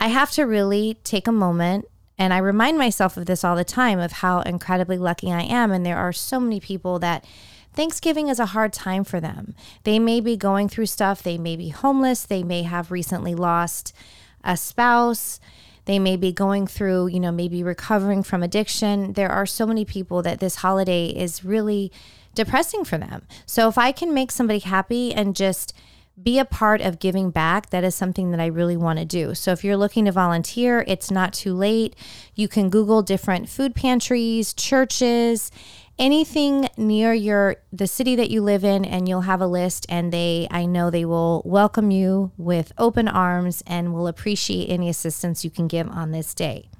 I 0.00 0.08
have 0.08 0.30
to 0.32 0.44
really 0.44 0.98
take 1.04 1.26
a 1.26 1.32
moment. 1.32 1.86
And 2.20 2.34
I 2.34 2.38
remind 2.38 2.78
myself 2.78 3.16
of 3.16 3.26
this 3.26 3.44
all 3.44 3.54
the 3.54 3.62
time 3.62 4.00
of 4.00 4.10
how 4.10 4.40
incredibly 4.40 4.98
lucky 4.98 5.30
I 5.30 5.42
am. 5.42 5.70
And 5.70 5.86
there 5.86 5.96
are 5.96 6.12
so 6.12 6.40
many 6.40 6.58
people 6.58 6.98
that 6.98 7.24
Thanksgiving 7.74 8.26
is 8.26 8.40
a 8.40 8.46
hard 8.46 8.72
time 8.72 9.04
for 9.04 9.20
them. 9.20 9.54
They 9.84 10.00
may 10.00 10.20
be 10.20 10.36
going 10.36 10.68
through 10.68 10.86
stuff, 10.86 11.22
they 11.22 11.38
may 11.38 11.54
be 11.54 11.68
homeless, 11.68 12.24
they 12.24 12.42
may 12.42 12.64
have 12.64 12.90
recently 12.90 13.36
lost 13.36 13.94
a 14.44 14.56
spouse. 14.56 15.40
They 15.84 15.98
may 15.98 16.16
be 16.16 16.32
going 16.32 16.66
through, 16.66 17.08
you 17.08 17.20
know, 17.20 17.32
maybe 17.32 17.62
recovering 17.62 18.22
from 18.22 18.42
addiction. 18.42 19.14
There 19.14 19.30
are 19.30 19.46
so 19.46 19.66
many 19.66 19.84
people 19.84 20.22
that 20.22 20.40
this 20.40 20.56
holiday 20.56 21.06
is 21.06 21.44
really 21.44 21.90
depressing 22.34 22.84
for 22.84 22.98
them. 22.98 23.26
So 23.46 23.68
if 23.68 23.78
I 23.78 23.92
can 23.92 24.12
make 24.12 24.30
somebody 24.30 24.58
happy 24.58 25.14
and 25.14 25.34
just 25.34 25.72
be 26.20 26.38
a 26.38 26.44
part 26.44 26.80
of 26.80 26.98
giving 26.98 27.30
back, 27.30 27.70
that 27.70 27.84
is 27.84 27.94
something 27.94 28.32
that 28.32 28.40
I 28.40 28.46
really 28.46 28.76
want 28.76 28.98
to 28.98 29.04
do. 29.04 29.34
So 29.34 29.52
if 29.52 29.64
you're 29.64 29.76
looking 29.76 30.04
to 30.06 30.12
volunteer, 30.12 30.84
it's 30.86 31.10
not 31.10 31.32
too 31.32 31.54
late. 31.54 31.94
You 32.34 32.48
can 32.48 32.70
Google 32.70 33.02
different 33.02 33.48
food 33.48 33.74
pantries, 33.74 34.52
churches, 34.52 35.50
anything 35.98 36.68
near 36.76 37.12
your 37.12 37.56
the 37.72 37.86
city 37.86 38.14
that 38.16 38.30
you 38.30 38.40
live 38.40 38.64
in 38.64 38.84
and 38.84 39.08
you'll 39.08 39.22
have 39.22 39.40
a 39.40 39.46
list 39.46 39.86
and 39.88 40.12
they 40.12 40.46
I 40.50 40.66
know 40.66 40.90
they 40.90 41.04
will 41.04 41.42
welcome 41.44 41.90
you 41.90 42.32
with 42.36 42.72
open 42.78 43.08
arms 43.08 43.62
and 43.66 43.92
will 43.92 44.06
appreciate 44.06 44.68
any 44.70 44.88
assistance 44.88 45.44
you 45.44 45.50
can 45.50 45.68
give 45.68 45.88
on 45.88 46.12
this 46.12 46.34
day. 46.34 46.70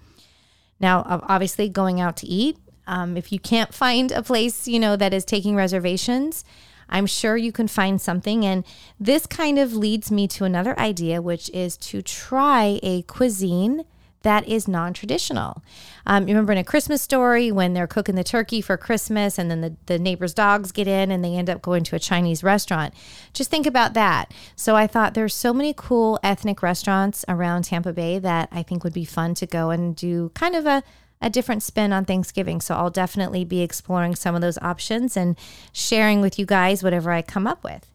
Now, 0.81 1.03
obviously 1.29 1.69
going 1.69 2.01
out 2.01 2.17
to 2.19 2.27
eat, 2.27 2.57
um, 2.87 3.17
if 3.17 3.33
you 3.33 3.39
can't 3.39 3.75
find 3.75 4.13
a 4.13 4.23
place, 4.23 4.69
you 4.69 4.79
know, 4.79 4.97
that 4.97 5.13
is 5.13 5.25
taking 5.25 5.57
reservations, 5.57 6.45
I'm 6.89 7.07
sure 7.07 7.37
you 7.37 7.53
can 7.53 7.69
find 7.69 8.01
something. 8.01 8.47
And 8.47 8.65
this 8.99 9.27
kind 9.27 9.59
of 9.59 9.75
leads 9.75 10.11
me 10.11 10.27
to 10.29 10.45
another 10.45 10.79
idea, 10.79 11.21
which 11.21 11.51
is 11.51 11.77
to 11.79 12.01
try 12.01 12.79
a 12.83 13.03
cuisine 13.03 13.85
that 14.23 14.49
is 14.49 14.67
non 14.67 14.93
traditional. 14.93 15.63
Um, 16.07 16.27
you 16.27 16.35
remember 16.35 16.53
in 16.53 16.59
a 16.59 16.65
Christmas 16.65 17.03
story 17.03 17.53
when 17.53 17.75
they're 17.75 17.87
cooking 17.87 18.15
the 18.15 18.25
turkey 18.25 18.61
for 18.61 18.77
Christmas 18.77 19.39
and 19.39 19.51
then 19.51 19.61
the, 19.61 19.77
the 19.87 19.99
neighbor's 19.99 20.35
dogs 20.35 20.73
get 20.73 20.89
in 20.89 21.11
and 21.11 21.25
they 21.25 21.35
end 21.35 21.49
up 21.49 21.63
going 21.63 21.85
to 21.85 21.97
a 21.97 22.01
Chinese 22.01 22.43
restaurant. 22.43 22.95
Just 23.33 23.51
think 23.51 23.67
about 23.67 23.95
that. 23.95 24.33
So 24.57 24.75
I 24.75 24.87
thought 24.87 25.15
there's 25.15 25.35
so 25.35 25.53
many 25.53 25.75
cool 25.77 26.19
ethnic 26.23 26.63
restaurants 26.63 27.25
around 27.29 27.65
Tampa 27.65 27.93
Bay 27.93 28.19
that 28.19 28.49
I 28.51 28.63
think 28.63 28.85
would 28.85 28.93
be 28.93 29.05
fun 29.05 29.35
to 29.35 29.47
go 29.47 29.71
and 29.71 29.95
do 29.95 30.31
kind 30.35 30.55
of 30.55 30.67
a 30.67 30.83
a 31.21 31.29
different 31.29 31.65
spin 31.65 31.93
on 31.93 32.05
Thanksgiving. 32.05 32.61
So 32.61 32.77
I'll 32.77 32.91
definitely 32.91 33.45
be 33.45 33.61
exploring 33.61 34.15
some 34.15 34.37
of 34.37 34.41
those 34.41 34.57
options 34.59 35.17
and 35.17 35.37
sharing 35.73 36.21
with 36.21 36.39
you 36.39 36.47
guys 36.47 36.85
whatever 36.85 37.11
I 37.11 37.23
come 37.23 37.47
up 37.47 37.65
with. 37.65 37.91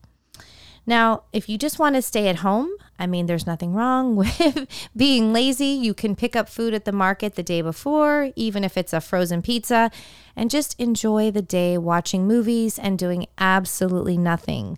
Now, 0.86 1.24
if 1.32 1.48
you 1.48 1.58
just 1.58 1.80
want 1.80 1.96
to 1.96 2.02
stay 2.02 2.28
at 2.28 2.38
home, 2.38 2.70
I 3.00 3.08
mean, 3.08 3.26
there's 3.26 3.48
nothing 3.48 3.74
wrong 3.74 4.16
with 4.18 4.68
being 4.96 5.34
lazy. 5.34 5.66
You 5.66 5.94
can 5.94 6.16
pick 6.16 6.36
up 6.36 6.50
food 6.50 6.74
at 6.74 6.86
the 6.86 6.92
market 6.92 7.36
the 7.36 7.44
day 7.44 7.62
before, 7.62 8.32
even 8.36 8.64
if 8.64 8.78
it's 8.78 8.94
a 8.94 9.02
frozen 9.02 9.42
pizza, 9.42 9.92
and 10.36 10.50
just 10.50 10.80
enjoy 10.80 11.32
the 11.32 11.42
day 11.42 11.78
watching 11.78 12.28
movies 12.28 12.78
and 12.78 13.00
doing 13.00 13.28
absolutely 13.38 14.18
nothing. 14.18 14.78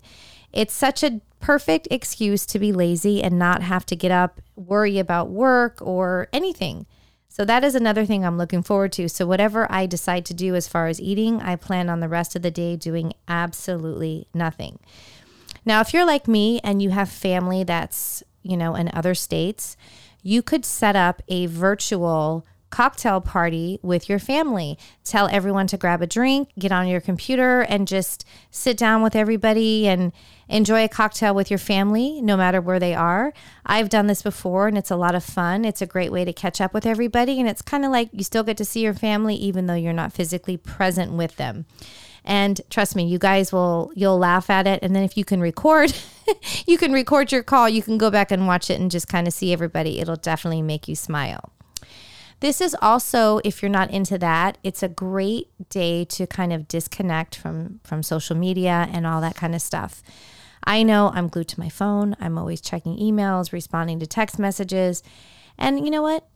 It's 0.52 0.74
such 0.74 1.02
a 1.02 1.20
perfect 1.40 1.88
excuse 1.90 2.46
to 2.46 2.58
be 2.58 2.72
lazy 2.72 3.22
and 3.22 3.38
not 3.38 3.62
have 3.62 3.84
to 3.86 3.96
get 3.96 4.10
up, 4.10 4.40
worry 4.54 4.98
about 4.98 5.28
work 5.28 5.78
or 5.82 6.28
anything. 6.32 6.86
So 7.28 7.44
that 7.44 7.64
is 7.64 7.74
another 7.74 8.06
thing 8.06 8.24
I'm 8.24 8.38
looking 8.38 8.62
forward 8.62 8.92
to. 8.92 9.10
So 9.10 9.26
whatever 9.26 9.70
I 9.70 9.84
decide 9.84 10.24
to 10.26 10.34
do 10.34 10.54
as 10.54 10.66
far 10.66 10.86
as 10.86 10.98
eating, 10.98 11.42
I 11.42 11.56
plan 11.56 11.90
on 11.90 12.00
the 12.00 12.08
rest 12.08 12.34
of 12.34 12.40
the 12.40 12.50
day 12.50 12.76
doing 12.76 13.12
absolutely 13.28 14.26
nothing. 14.32 14.78
Now, 15.66 15.80
if 15.80 15.92
you're 15.92 16.06
like 16.06 16.28
me 16.28 16.60
and 16.62 16.80
you 16.80 16.90
have 16.90 17.10
family 17.10 17.64
that's, 17.64 18.22
you 18.42 18.56
know, 18.56 18.76
in 18.76 18.88
other 18.94 19.14
states, 19.14 19.76
you 20.22 20.40
could 20.40 20.64
set 20.64 20.96
up 20.96 21.20
a 21.28 21.46
virtual 21.46 22.46
cocktail 22.70 23.20
party 23.20 23.78
with 23.82 24.08
your 24.08 24.18
family. 24.18 24.78
Tell 25.04 25.28
everyone 25.28 25.66
to 25.68 25.76
grab 25.76 26.02
a 26.02 26.06
drink, 26.06 26.50
get 26.58 26.72
on 26.72 26.88
your 26.88 27.00
computer, 27.00 27.62
and 27.62 27.88
just 27.88 28.24
sit 28.50 28.76
down 28.76 29.02
with 29.02 29.16
everybody 29.16 29.88
and 29.88 30.12
enjoy 30.48 30.84
a 30.84 30.88
cocktail 30.88 31.34
with 31.34 31.50
your 31.50 31.58
family, 31.58 32.20
no 32.20 32.36
matter 32.36 32.60
where 32.60 32.78
they 32.78 32.94
are. 32.94 33.32
I've 33.64 33.88
done 33.88 34.06
this 34.06 34.22
before 34.22 34.68
and 34.68 34.76
it's 34.76 34.90
a 34.90 34.96
lot 34.96 35.14
of 35.14 35.24
fun. 35.24 35.64
It's 35.64 35.82
a 35.82 35.86
great 35.86 36.12
way 36.12 36.24
to 36.24 36.32
catch 36.32 36.60
up 36.60 36.74
with 36.74 36.86
everybody. 36.86 37.40
And 37.40 37.48
it's 37.48 37.62
kind 37.62 37.84
of 37.84 37.90
like 37.90 38.10
you 38.12 38.24
still 38.24 38.44
get 38.44 38.56
to 38.58 38.64
see 38.64 38.80
your 38.80 38.94
family, 38.94 39.34
even 39.36 39.66
though 39.66 39.74
you're 39.74 39.92
not 39.92 40.12
physically 40.12 40.56
present 40.56 41.12
with 41.12 41.36
them. 41.36 41.66
And 42.26 42.60
trust 42.70 42.96
me, 42.96 43.06
you 43.06 43.18
guys 43.18 43.52
will, 43.52 43.92
you'll 43.94 44.18
laugh 44.18 44.50
at 44.50 44.66
it. 44.66 44.80
And 44.82 44.94
then 44.94 45.04
if 45.04 45.16
you 45.16 45.24
can 45.24 45.40
record, 45.40 45.96
you 46.66 46.76
can 46.76 46.92
record 46.92 47.30
your 47.30 47.42
call, 47.42 47.68
you 47.68 47.82
can 47.82 47.98
go 47.98 48.10
back 48.10 48.30
and 48.32 48.46
watch 48.46 48.68
it 48.68 48.80
and 48.80 48.90
just 48.90 49.08
kind 49.08 49.26
of 49.26 49.32
see 49.32 49.52
everybody. 49.52 50.00
It'll 50.00 50.16
definitely 50.16 50.62
make 50.62 50.88
you 50.88 50.96
smile. 50.96 51.52
This 52.40 52.60
is 52.60 52.76
also, 52.82 53.40
if 53.44 53.62
you're 53.62 53.70
not 53.70 53.90
into 53.90 54.18
that, 54.18 54.58
it's 54.62 54.82
a 54.82 54.88
great 54.88 55.48
day 55.70 56.04
to 56.06 56.26
kind 56.26 56.52
of 56.52 56.68
disconnect 56.68 57.34
from 57.34 57.80
from 57.82 58.02
social 58.02 58.36
media 58.36 58.88
and 58.92 59.06
all 59.06 59.22
that 59.22 59.36
kind 59.36 59.54
of 59.54 59.62
stuff. 59.62 60.02
I 60.64 60.82
know 60.82 61.12
I'm 61.14 61.28
glued 61.28 61.48
to 61.48 61.60
my 61.60 61.70
phone. 61.70 62.14
I'm 62.20 62.36
always 62.36 62.60
checking 62.60 62.98
emails, 62.98 63.52
responding 63.52 64.00
to 64.00 64.06
text 64.06 64.38
messages. 64.38 65.02
And 65.56 65.84
you 65.84 65.90
know 65.90 66.02
what? 66.02 66.26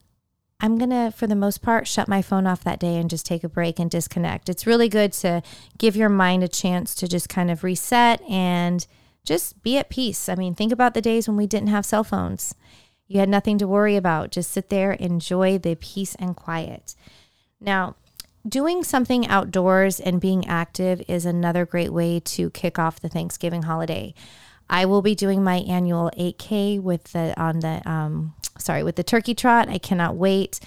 I'm 0.60 0.76
going 0.76 0.90
to, 0.90 1.12
for 1.16 1.26
the 1.26 1.34
most 1.34 1.62
part, 1.62 1.88
shut 1.88 2.06
my 2.06 2.20
phone 2.20 2.46
off 2.46 2.64
that 2.64 2.78
day 2.78 2.96
and 2.96 3.08
just 3.08 3.24
take 3.24 3.42
a 3.42 3.48
break 3.48 3.78
and 3.78 3.90
disconnect. 3.90 4.48
It's 4.48 4.66
really 4.66 4.88
good 4.88 5.12
to 5.14 5.42
give 5.78 5.96
your 5.96 6.10
mind 6.10 6.42
a 6.42 6.48
chance 6.48 6.94
to 6.96 7.08
just 7.08 7.28
kind 7.28 7.50
of 7.50 7.64
reset 7.64 8.20
and 8.28 8.86
just 9.24 9.62
be 9.62 9.78
at 9.78 9.88
peace. 9.88 10.28
I 10.28 10.34
mean, 10.34 10.54
think 10.54 10.72
about 10.72 10.94
the 10.94 11.00
days 11.00 11.26
when 11.26 11.36
we 11.36 11.46
didn't 11.46 11.68
have 11.68 11.86
cell 11.86 12.04
phones. 12.04 12.54
You 13.08 13.20
had 13.20 13.28
nothing 13.28 13.58
to 13.58 13.66
worry 13.66 13.96
about. 13.96 14.30
Just 14.30 14.52
sit 14.52 14.68
there, 14.68 14.92
enjoy 14.92 15.58
the 15.58 15.74
peace 15.76 16.14
and 16.16 16.36
quiet. 16.36 16.94
Now, 17.60 17.96
doing 18.48 18.84
something 18.84 19.26
outdoors 19.26 19.98
and 19.98 20.20
being 20.20 20.46
active 20.46 21.02
is 21.08 21.24
another 21.24 21.66
great 21.66 21.92
way 21.92 22.20
to 22.20 22.50
kick 22.50 22.78
off 22.78 23.00
the 23.00 23.08
Thanksgiving 23.08 23.62
holiday. 23.62 24.14
I 24.68 24.86
will 24.86 25.02
be 25.02 25.16
doing 25.16 25.42
my 25.42 25.56
annual 25.56 26.10
8K 26.16 26.80
with 26.80 27.04
the 27.12 27.34
on 27.40 27.58
the 27.58 27.82
um, 27.90 28.34
sorry 28.60 28.82
with 28.82 28.96
the 28.96 29.02
turkey 29.02 29.34
trot. 29.34 29.68
I 29.68 29.78
cannot 29.78 30.16
wait. 30.16 30.60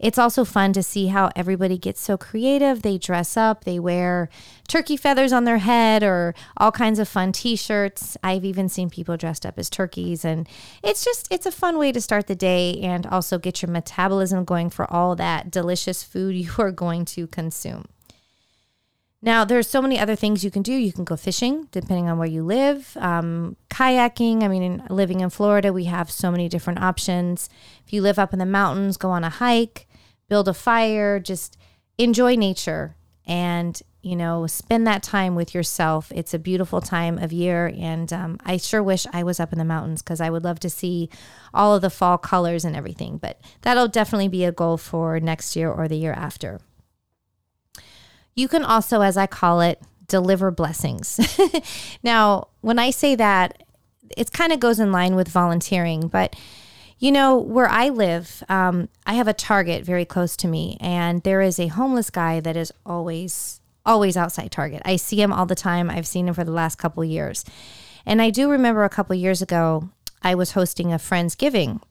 It's 0.00 0.18
also 0.18 0.46
fun 0.46 0.72
to 0.72 0.82
see 0.82 1.08
how 1.08 1.30
everybody 1.36 1.76
gets 1.76 2.00
so 2.00 2.16
creative. 2.16 2.80
They 2.80 2.96
dress 2.96 3.36
up, 3.36 3.64
they 3.64 3.78
wear 3.78 4.30
turkey 4.66 4.96
feathers 4.96 5.30
on 5.30 5.44
their 5.44 5.58
head 5.58 6.02
or 6.02 6.34
all 6.56 6.72
kinds 6.72 6.98
of 6.98 7.06
fun 7.06 7.32
t-shirts. 7.32 8.16
I've 8.24 8.44
even 8.46 8.70
seen 8.70 8.88
people 8.88 9.18
dressed 9.18 9.44
up 9.44 9.58
as 9.58 9.68
turkeys 9.68 10.24
and 10.24 10.48
it's 10.82 11.04
just 11.04 11.28
it's 11.30 11.44
a 11.44 11.52
fun 11.52 11.76
way 11.76 11.92
to 11.92 12.00
start 12.00 12.28
the 12.28 12.34
day 12.34 12.80
and 12.80 13.06
also 13.06 13.38
get 13.38 13.60
your 13.60 13.70
metabolism 13.70 14.44
going 14.44 14.70
for 14.70 14.90
all 14.90 15.14
that 15.16 15.50
delicious 15.50 16.02
food 16.02 16.34
you 16.34 16.50
are 16.58 16.72
going 16.72 17.04
to 17.04 17.26
consume. 17.26 17.84
Now, 19.22 19.44
there's 19.44 19.68
so 19.68 19.82
many 19.82 19.98
other 19.98 20.16
things 20.16 20.44
you 20.44 20.50
can 20.50 20.62
do. 20.62 20.72
You 20.72 20.92
can 20.92 21.04
go 21.04 21.14
fishing, 21.14 21.68
depending 21.72 22.08
on 22.08 22.16
where 22.16 22.28
you 22.28 22.42
live. 22.42 22.96
Um, 22.98 23.56
kayaking. 23.68 24.42
I 24.42 24.48
mean, 24.48 24.62
in, 24.62 24.82
living 24.88 25.20
in 25.20 25.28
Florida, 25.28 25.72
we 25.72 25.84
have 25.84 26.10
so 26.10 26.30
many 26.30 26.48
different 26.48 26.80
options. 26.80 27.50
If 27.86 27.92
you 27.92 28.00
live 28.00 28.18
up 28.18 28.32
in 28.32 28.38
the 28.38 28.46
mountains, 28.46 28.96
go 28.96 29.10
on 29.10 29.24
a 29.24 29.28
hike 29.28 29.86
build 30.30 30.48
a 30.48 30.54
fire, 30.54 31.20
just 31.20 31.58
enjoy 31.98 32.36
nature 32.36 32.96
and, 33.26 33.82
you 34.00 34.16
know, 34.16 34.46
spend 34.46 34.86
that 34.86 35.02
time 35.02 35.34
with 35.34 35.54
yourself. 35.54 36.10
It's 36.14 36.32
a 36.32 36.38
beautiful 36.38 36.80
time 36.80 37.18
of 37.18 37.32
year. 37.32 37.70
And 37.76 38.10
um, 38.12 38.38
I 38.46 38.56
sure 38.56 38.82
wish 38.82 39.06
I 39.12 39.22
was 39.24 39.38
up 39.38 39.52
in 39.52 39.58
the 39.58 39.64
mountains 39.64 40.00
because 40.00 40.22
I 40.22 40.30
would 40.30 40.44
love 40.44 40.60
to 40.60 40.70
see 40.70 41.10
all 41.52 41.74
of 41.74 41.82
the 41.82 41.90
fall 41.90 42.16
colors 42.16 42.64
and 42.64 42.74
everything. 42.74 43.18
But 43.18 43.40
that'll 43.60 43.88
definitely 43.88 44.28
be 44.28 44.44
a 44.44 44.52
goal 44.52 44.78
for 44.78 45.20
next 45.20 45.54
year 45.54 45.70
or 45.70 45.86
the 45.86 45.96
year 45.96 46.14
after. 46.14 46.60
You 48.40 48.48
can 48.48 48.64
also, 48.64 49.02
as 49.02 49.18
I 49.18 49.26
call 49.26 49.60
it, 49.60 49.82
deliver 50.08 50.50
blessings. 50.50 51.20
now, 52.02 52.48
when 52.62 52.78
I 52.78 52.88
say 52.88 53.14
that, 53.16 53.62
it 54.16 54.32
kind 54.32 54.50
of 54.50 54.58
goes 54.58 54.80
in 54.80 54.90
line 54.90 55.14
with 55.14 55.28
volunteering, 55.28 56.08
but 56.08 56.34
you 56.98 57.12
know, 57.12 57.36
where 57.36 57.68
I 57.68 57.90
live, 57.90 58.42
um, 58.48 58.88
I 59.04 59.12
have 59.12 59.28
a 59.28 59.34
Target 59.34 59.84
very 59.84 60.06
close 60.06 60.38
to 60.38 60.48
me, 60.48 60.78
and 60.80 61.22
there 61.22 61.42
is 61.42 61.60
a 61.60 61.66
homeless 61.66 62.08
guy 62.08 62.40
that 62.40 62.56
is 62.56 62.72
always, 62.86 63.60
always 63.84 64.16
outside 64.16 64.50
Target. 64.50 64.80
I 64.86 64.96
see 64.96 65.20
him 65.20 65.34
all 65.34 65.44
the 65.44 65.54
time. 65.54 65.90
I've 65.90 66.06
seen 66.06 66.26
him 66.26 66.32
for 66.32 66.44
the 66.44 66.50
last 66.50 66.76
couple 66.76 67.04
years. 67.04 67.44
And 68.06 68.22
I 68.22 68.30
do 68.30 68.50
remember 68.50 68.84
a 68.84 68.88
couple 68.88 69.14
years 69.16 69.42
ago, 69.42 69.90
I 70.22 70.34
was 70.34 70.52
hosting 70.52 70.94
a 70.94 70.96
Friendsgiving. 70.96 71.82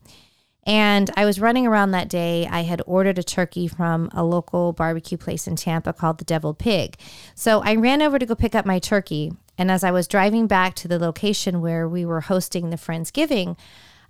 And 0.70 1.10
I 1.18 1.26
was 1.26 1.42
running 1.42 1.66
around 1.66 1.92
that 1.92 2.10
day. 2.10 2.48
I 2.48 2.62
had 2.62 2.84
ordered 2.86 3.18
a 3.18 3.24
turkey 3.24 3.68
from 3.68 4.08
a 4.14 4.24
local 4.24 4.72
barbecue 4.72 5.18
place 5.18 5.48
in 5.48 5.56
Tampa 5.56 5.94
called 5.94 6.20
the 6.20 6.26
Deviled 6.26 6.60
Pig. 6.60 6.96
So 7.34 7.64
I 7.64 7.74
ran 7.74 8.04
over 8.04 8.20
to 8.20 8.26
go 8.28 8.36
pick 8.36 8.54
up 8.54 8.68
my 8.68 8.78
turkey. 8.78 9.32
And 9.58 9.72
as 9.72 9.84
I 9.84 9.90
was 9.90 10.08
driving 10.08 10.46
back 10.46 10.76
to 10.76 10.88
the 10.88 11.00
location 11.00 11.60
where 11.60 11.90
we 11.90 12.06
were 12.06 12.22
hosting 12.22 12.70
the 12.70 12.78
Friendsgiving, 12.78 13.58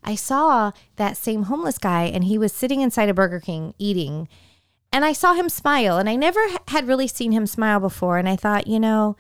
I 0.04 0.16
saw 0.16 0.74
that 0.98 1.16
same 1.16 1.44
homeless 1.44 1.78
guy 1.78 2.04
and 2.04 2.25
he 2.25 2.38
was 2.38 2.51
sitting 2.51 2.82
inside 2.82 3.08
a 3.08 3.13
Burger 3.13 3.39
King 3.39 3.74
eating. 3.80 4.28
And 4.92 5.06
I 5.06 5.13
saw 5.13 5.36
him 5.36 5.48
smile. 5.48 5.98
And 5.98 6.10
I 6.10 6.18
never 6.18 6.42
had 6.68 6.89
really 6.89 7.08
seen 7.08 7.32
him 7.32 7.48
smile 7.48 7.80
before. 7.80 8.18
And 8.18 8.28
I 8.28 8.36
thought, 8.36 8.68
you 8.68 8.82
know, 8.82 9.16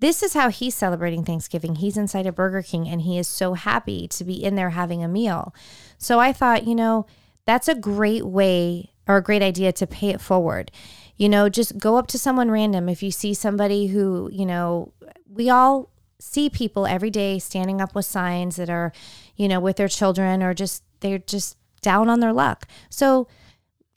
this 0.00 0.22
is 0.22 0.34
how 0.34 0.48
he's 0.48 0.74
celebrating 0.74 1.24
Thanksgiving. 1.24 1.76
He's 1.76 1.96
inside 1.96 2.26
a 2.26 2.32
Burger 2.32 2.62
King 2.62 2.88
and 2.88 3.02
he 3.02 3.18
is 3.18 3.26
so 3.26 3.54
happy 3.54 4.06
to 4.08 4.24
be 4.24 4.42
in 4.42 4.54
there 4.54 4.70
having 4.70 5.02
a 5.02 5.08
meal. 5.08 5.54
So 5.98 6.20
I 6.20 6.32
thought, 6.32 6.66
you 6.66 6.74
know, 6.74 7.06
that's 7.44 7.68
a 7.68 7.74
great 7.74 8.24
way 8.24 8.92
or 9.06 9.16
a 9.16 9.22
great 9.22 9.42
idea 9.42 9.72
to 9.72 9.86
pay 9.86 10.10
it 10.10 10.20
forward. 10.20 10.70
You 11.16 11.28
know, 11.28 11.48
just 11.48 11.78
go 11.78 11.96
up 11.96 12.06
to 12.08 12.18
someone 12.18 12.50
random. 12.50 12.88
If 12.88 13.02
you 13.02 13.10
see 13.10 13.34
somebody 13.34 13.88
who, 13.88 14.30
you 14.32 14.46
know, 14.46 14.92
we 15.28 15.50
all 15.50 15.90
see 16.20 16.48
people 16.50 16.86
every 16.86 17.10
day 17.10 17.38
standing 17.38 17.80
up 17.80 17.94
with 17.94 18.04
signs 18.04 18.56
that 18.56 18.70
are, 18.70 18.92
you 19.36 19.48
know, 19.48 19.60
with 19.60 19.76
their 19.76 19.88
children 19.88 20.42
or 20.42 20.54
just 20.54 20.82
they're 21.00 21.18
just 21.18 21.56
down 21.80 22.08
on 22.08 22.20
their 22.20 22.32
luck. 22.32 22.66
So 22.90 23.28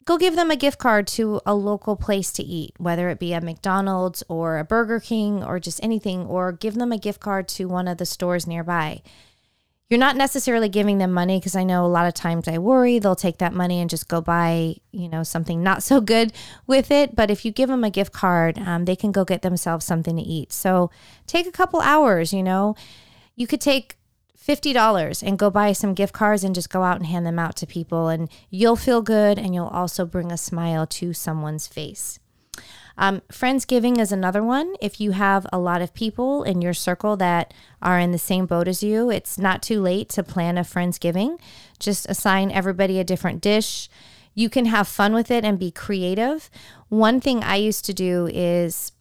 go 0.04 0.18
give 0.18 0.36
them 0.36 0.50
a 0.50 0.56
gift 0.56 0.78
card 0.78 1.06
to 1.06 1.40
a 1.46 1.54
local 1.54 1.96
place 1.96 2.32
to 2.32 2.42
eat, 2.42 2.74
whether 2.78 3.08
it 3.08 3.18
be 3.18 3.32
a 3.32 3.40
McDonald's 3.40 4.22
or 4.28 4.58
a 4.58 4.64
Burger 4.64 5.00
King 5.00 5.42
or 5.44 5.60
just 5.60 5.82
anything, 5.82 6.26
or 6.26 6.52
give 6.52 6.74
them 6.74 6.92
a 6.92 6.98
gift 6.98 7.20
card 7.20 7.48
to 7.48 7.66
one 7.66 7.88
of 7.88 7.98
the 7.98 8.06
stores 8.06 8.46
nearby. 8.46 9.02
You're 9.88 9.98
not 9.98 10.16
necessarily 10.16 10.70
giving 10.70 10.96
them 10.96 11.12
money 11.12 11.38
because 11.38 11.54
I 11.54 11.64
know 11.64 11.84
a 11.84 11.86
lot 11.86 12.06
of 12.06 12.14
times 12.14 12.48
I 12.48 12.56
worry 12.56 12.98
they'll 12.98 13.14
take 13.14 13.38
that 13.38 13.52
money 13.52 13.78
and 13.78 13.90
just 13.90 14.08
go 14.08 14.22
buy, 14.22 14.76
you 14.90 15.06
know, 15.06 15.22
something 15.22 15.62
not 15.62 15.82
so 15.82 16.00
good 16.00 16.32
with 16.66 16.90
it. 16.90 17.14
But 17.14 17.30
if 17.30 17.44
you 17.44 17.52
give 17.52 17.68
them 17.68 17.84
a 17.84 17.90
gift 17.90 18.12
card, 18.12 18.58
um, 18.58 18.86
they 18.86 18.96
can 18.96 19.12
go 19.12 19.26
get 19.26 19.42
themselves 19.42 19.84
something 19.84 20.16
to 20.16 20.22
eat. 20.22 20.50
So 20.50 20.90
take 21.26 21.46
a 21.46 21.52
couple 21.52 21.82
hours, 21.82 22.32
you 22.32 22.42
know. 22.42 22.74
You 23.36 23.46
could 23.46 23.60
take 23.60 23.98
$50 24.46 25.22
and 25.22 25.38
go 25.38 25.50
buy 25.50 25.72
some 25.72 25.94
gift 25.94 26.12
cards 26.12 26.42
and 26.44 26.54
just 26.54 26.70
go 26.70 26.82
out 26.82 26.96
and 26.96 27.06
hand 27.06 27.26
them 27.26 27.38
out 27.38 27.56
to 27.56 27.66
people. 27.66 28.08
And 28.08 28.28
you'll 28.50 28.76
feel 28.76 29.02
good 29.02 29.38
and 29.38 29.54
you'll 29.54 29.66
also 29.66 30.04
bring 30.04 30.32
a 30.32 30.36
smile 30.36 30.86
to 30.88 31.12
someone's 31.12 31.66
face. 31.66 32.18
Um, 32.98 33.22
Friendsgiving 33.30 33.98
is 33.98 34.12
another 34.12 34.42
one. 34.42 34.74
If 34.80 35.00
you 35.00 35.12
have 35.12 35.46
a 35.52 35.58
lot 35.58 35.80
of 35.80 35.94
people 35.94 36.42
in 36.42 36.60
your 36.60 36.74
circle 36.74 37.16
that 37.16 37.54
are 37.80 37.98
in 37.98 38.12
the 38.12 38.18
same 38.18 38.46
boat 38.46 38.68
as 38.68 38.82
you, 38.82 39.10
it's 39.10 39.38
not 39.38 39.62
too 39.62 39.80
late 39.80 40.08
to 40.10 40.22
plan 40.22 40.58
a 40.58 40.62
Friendsgiving. 40.62 41.40
Just 41.78 42.06
assign 42.08 42.50
everybody 42.50 43.00
a 43.00 43.04
different 43.04 43.40
dish. 43.40 43.88
You 44.34 44.50
can 44.50 44.66
have 44.66 44.88
fun 44.88 45.14
with 45.14 45.30
it 45.30 45.44
and 45.44 45.58
be 45.58 45.70
creative. 45.70 46.50
One 46.88 47.20
thing 47.20 47.42
I 47.42 47.56
used 47.56 47.84
to 47.86 47.94
do 47.94 48.28
is 48.32 48.92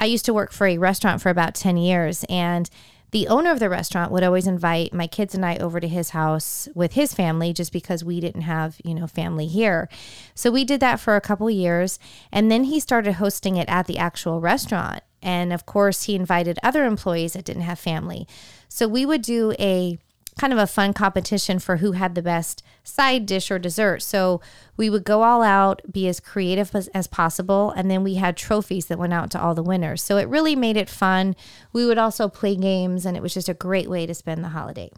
I 0.00 0.06
used 0.06 0.24
to 0.26 0.34
work 0.34 0.52
for 0.52 0.66
a 0.66 0.78
restaurant 0.78 1.20
for 1.20 1.30
about 1.30 1.54
10 1.54 1.76
years 1.76 2.24
and 2.28 2.70
the 3.10 3.28
owner 3.28 3.50
of 3.50 3.58
the 3.58 3.70
restaurant 3.70 4.12
would 4.12 4.22
always 4.22 4.46
invite 4.46 4.92
my 4.92 5.06
kids 5.06 5.34
and 5.34 5.44
I 5.44 5.56
over 5.56 5.80
to 5.80 5.88
his 5.88 6.10
house 6.10 6.68
with 6.74 6.92
his 6.92 7.14
family 7.14 7.52
just 7.52 7.72
because 7.72 8.04
we 8.04 8.20
didn't 8.20 8.42
have, 8.42 8.76
you 8.84 8.94
know, 8.94 9.06
family 9.06 9.46
here. 9.46 9.88
So 10.34 10.50
we 10.50 10.64
did 10.64 10.80
that 10.80 11.00
for 11.00 11.16
a 11.16 11.20
couple 11.20 11.48
years 11.50 11.98
and 12.30 12.50
then 12.50 12.64
he 12.64 12.80
started 12.80 13.14
hosting 13.14 13.56
it 13.56 13.68
at 13.68 13.86
the 13.86 13.98
actual 13.98 14.40
restaurant. 14.40 15.02
And 15.22 15.52
of 15.52 15.66
course, 15.66 16.04
he 16.04 16.14
invited 16.14 16.58
other 16.62 16.84
employees 16.84 17.32
that 17.32 17.44
didn't 17.44 17.62
have 17.62 17.78
family. 17.78 18.28
So 18.68 18.86
we 18.86 19.06
would 19.06 19.22
do 19.22 19.54
a 19.58 19.98
kind 20.38 20.52
of 20.52 20.58
a 20.58 20.66
fun 20.66 20.92
competition 20.92 21.58
for 21.58 21.78
who 21.78 21.92
had 21.92 22.14
the 22.14 22.22
best 22.22 22.62
side 22.82 23.26
dish 23.26 23.50
or 23.50 23.58
dessert. 23.58 24.00
So 24.00 24.40
we 24.76 24.88
would 24.88 25.04
go 25.04 25.22
all 25.22 25.42
out, 25.42 25.82
be 25.90 26.08
as 26.08 26.20
creative 26.20 26.74
as, 26.74 26.88
as, 26.88 27.06
possible, 27.06 27.72
and 27.72 27.90
then 27.90 28.02
we 28.02 28.14
had 28.14 28.36
trophies 28.36 28.86
that 28.86 28.98
went 28.98 29.12
out 29.12 29.30
to 29.32 29.40
all 29.40 29.54
the 29.54 29.62
winners. 29.62 30.02
So 30.02 30.16
it 30.16 30.28
really 30.28 30.56
made 30.56 30.76
it 30.76 30.88
fun. 30.88 31.36
We 31.72 31.84
would 31.84 31.98
also 31.98 32.28
play 32.28 32.56
games, 32.56 33.04
and 33.04 33.16
it 33.16 33.22
was 33.22 33.34
just 33.34 33.48
a 33.48 33.54
great 33.54 33.90
way 33.90 34.06
to 34.06 34.14
spend 34.14 34.42
the 34.42 34.48
holiday. 34.48 34.90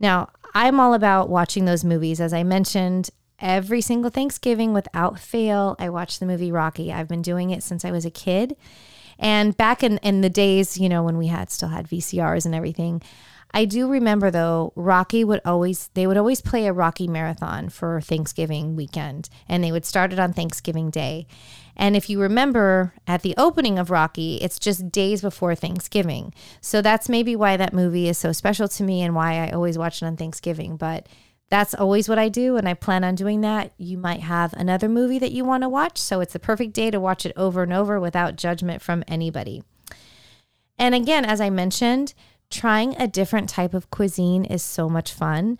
Now, 0.00 0.30
I'm 0.54 0.80
all 0.80 0.94
about 0.94 1.28
watching 1.28 1.64
those 1.64 1.84
movies. 1.84 2.20
As 2.20 2.32
I 2.32 2.42
mentioned, 2.42 3.10
every 3.38 3.80
single 3.80 4.10
Thanksgiving 4.10 4.72
without 4.72 5.18
fail, 5.18 5.76
I 5.78 5.88
watch 5.88 6.18
the 6.18 6.26
movie 6.26 6.52
Rocky. 6.52 6.92
I've 6.92 7.08
been 7.08 7.22
doing 7.22 7.50
it 7.50 7.62
since 7.62 7.84
I 7.84 7.90
was 7.90 8.04
a 8.04 8.10
kid. 8.10 8.56
And 9.18 9.56
back 9.56 9.82
in, 9.82 9.98
in 9.98 10.22
the 10.22 10.30
days, 10.30 10.78
you 10.78 10.88
know, 10.88 11.02
when 11.02 11.18
we 11.18 11.28
had 11.28 11.50
still 11.50 11.68
had 11.68 11.88
VCRs 11.88 12.46
and 12.46 12.54
everything, 12.54 13.02
I 13.56 13.66
do 13.66 13.88
remember 13.88 14.32
though, 14.32 14.72
Rocky 14.74 15.22
would 15.22 15.40
always 15.44 15.88
they 15.94 16.08
would 16.08 16.16
always 16.16 16.40
play 16.40 16.66
a 16.66 16.72
Rocky 16.72 17.06
marathon 17.06 17.68
for 17.68 18.00
Thanksgiving 18.00 18.74
weekend, 18.74 19.28
and 19.48 19.62
they 19.62 19.70
would 19.70 19.84
start 19.84 20.12
it 20.12 20.18
on 20.18 20.32
Thanksgiving 20.32 20.90
Day. 20.90 21.28
And 21.76 21.94
if 21.94 22.10
you 22.10 22.20
remember 22.20 22.94
at 23.06 23.22
the 23.22 23.34
opening 23.38 23.78
of 23.78 23.92
Rocky, 23.92 24.38
it's 24.38 24.58
just 24.58 24.90
days 24.90 25.22
before 25.22 25.54
Thanksgiving. 25.54 26.34
So 26.60 26.82
that's 26.82 27.08
maybe 27.08 27.36
why 27.36 27.56
that 27.56 27.72
movie 27.72 28.08
is 28.08 28.18
so 28.18 28.32
special 28.32 28.66
to 28.66 28.82
me 28.82 29.02
and 29.02 29.14
why 29.14 29.46
I 29.46 29.50
always 29.52 29.78
watch 29.78 30.02
it 30.02 30.06
on 30.06 30.16
Thanksgiving. 30.16 30.76
But 30.76 31.08
that's 31.48 31.74
always 31.74 32.08
what 32.08 32.18
I 32.18 32.28
do, 32.28 32.56
and 32.56 32.68
I 32.68 32.74
plan 32.74 33.04
on 33.04 33.14
doing 33.14 33.40
that. 33.42 33.72
You 33.78 33.98
might 33.98 34.20
have 34.20 34.52
another 34.54 34.88
movie 34.88 35.20
that 35.20 35.30
you 35.30 35.44
want 35.44 35.62
to 35.62 35.68
watch, 35.68 35.98
so 35.98 36.20
it's 36.20 36.32
the 36.32 36.40
perfect 36.40 36.72
day 36.72 36.90
to 36.90 36.98
watch 36.98 37.24
it 37.24 37.32
over 37.36 37.62
and 37.62 37.72
over 37.72 38.00
without 38.00 38.34
judgment 38.34 38.82
from 38.82 39.04
anybody. 39.06 39.62
And 40.76 40.94
again, 40.94 41.24
as 41.24 41.40
I 41.40 41.50
mentioned, 41.50 42.14
trying 42.50 42.94
a 43.00 43.08
different 43.08 43.48
type 43.48 43.74
of 43.74 43.90
cuisine 43.90 44.44
is 44.44 44.62
so 44.62 44.88
much 44.88 45.12
fun. 45.12 45.58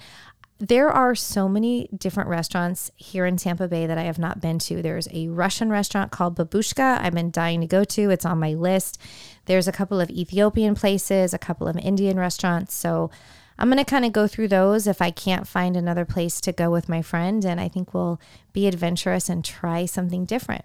There 0.58 0.88
are 0.88 1.14
so 1.14 1.48
many 1.48 1.88
different 1.96 2.28
restaurants 2.28 2.90
here 2.96 3.26
in 3.26 3.36
Tampa 3.36 3.66
Bay 3.66 3.86
that 3.86 3.98
I 3.98 4.04
have 4.04 4.20
not 4.20 4.40
been 4.40 4.58
to. 4.60 4.80
There's 4.80 5.08
a 5.12 5.28
Russian 5.28 5.68
restaurant 5.68 6.12
called 6.12 6.36
Babushka 6.36 7.00
I've 7.00 7.12
been 7.12 7.32
dying 7.32 7.60
to 7.60 7.66
go 7.66 7.82
to. 7.84 8.10
It's 8.10 8.24
on 8.24 8.38
my 8.38 8.54
list. 8.54 9.00
There's 9.46 9.66
a 9.66 9.72
couple 9.72 10.00
of 10.00 10.10
Ethiopian 10.10 10.74
places, 10.76 11.34
a 11.34 11.38
couple 11.38 11.66
of 11.66 11.76
Indian 11.76 12.18
restaurants. 12.18 12.74
So 12.74 13.10
I'm 13.58 13.68
going 13.68 13.84
to 13.84 13.84
kind 13.84 14.04
of 14.04 14.12
go 14.12 14.26
through 14.28 14.48
those 14.48 14.86
if 14.86 15.02
I 15.02 15.10
can't 15.10 15.46
find 15.46 15.76
another 15.76 16.04
place 16.04 16.40
to 16.42 16.52
go 16.52 16.70
with 16.70 16.88
my 16.88 17.02
friend. 17.02 17.44
And 17.44 17.60
I 17.60 17.68
think 17.68 17.92
we'll 17.92 18.20
be 18.52 18.68
adventurous 18.68 19.28
and 19.28 19.44
try 19.44 19.86
something 19.86 20.24
different. 20.24 20.64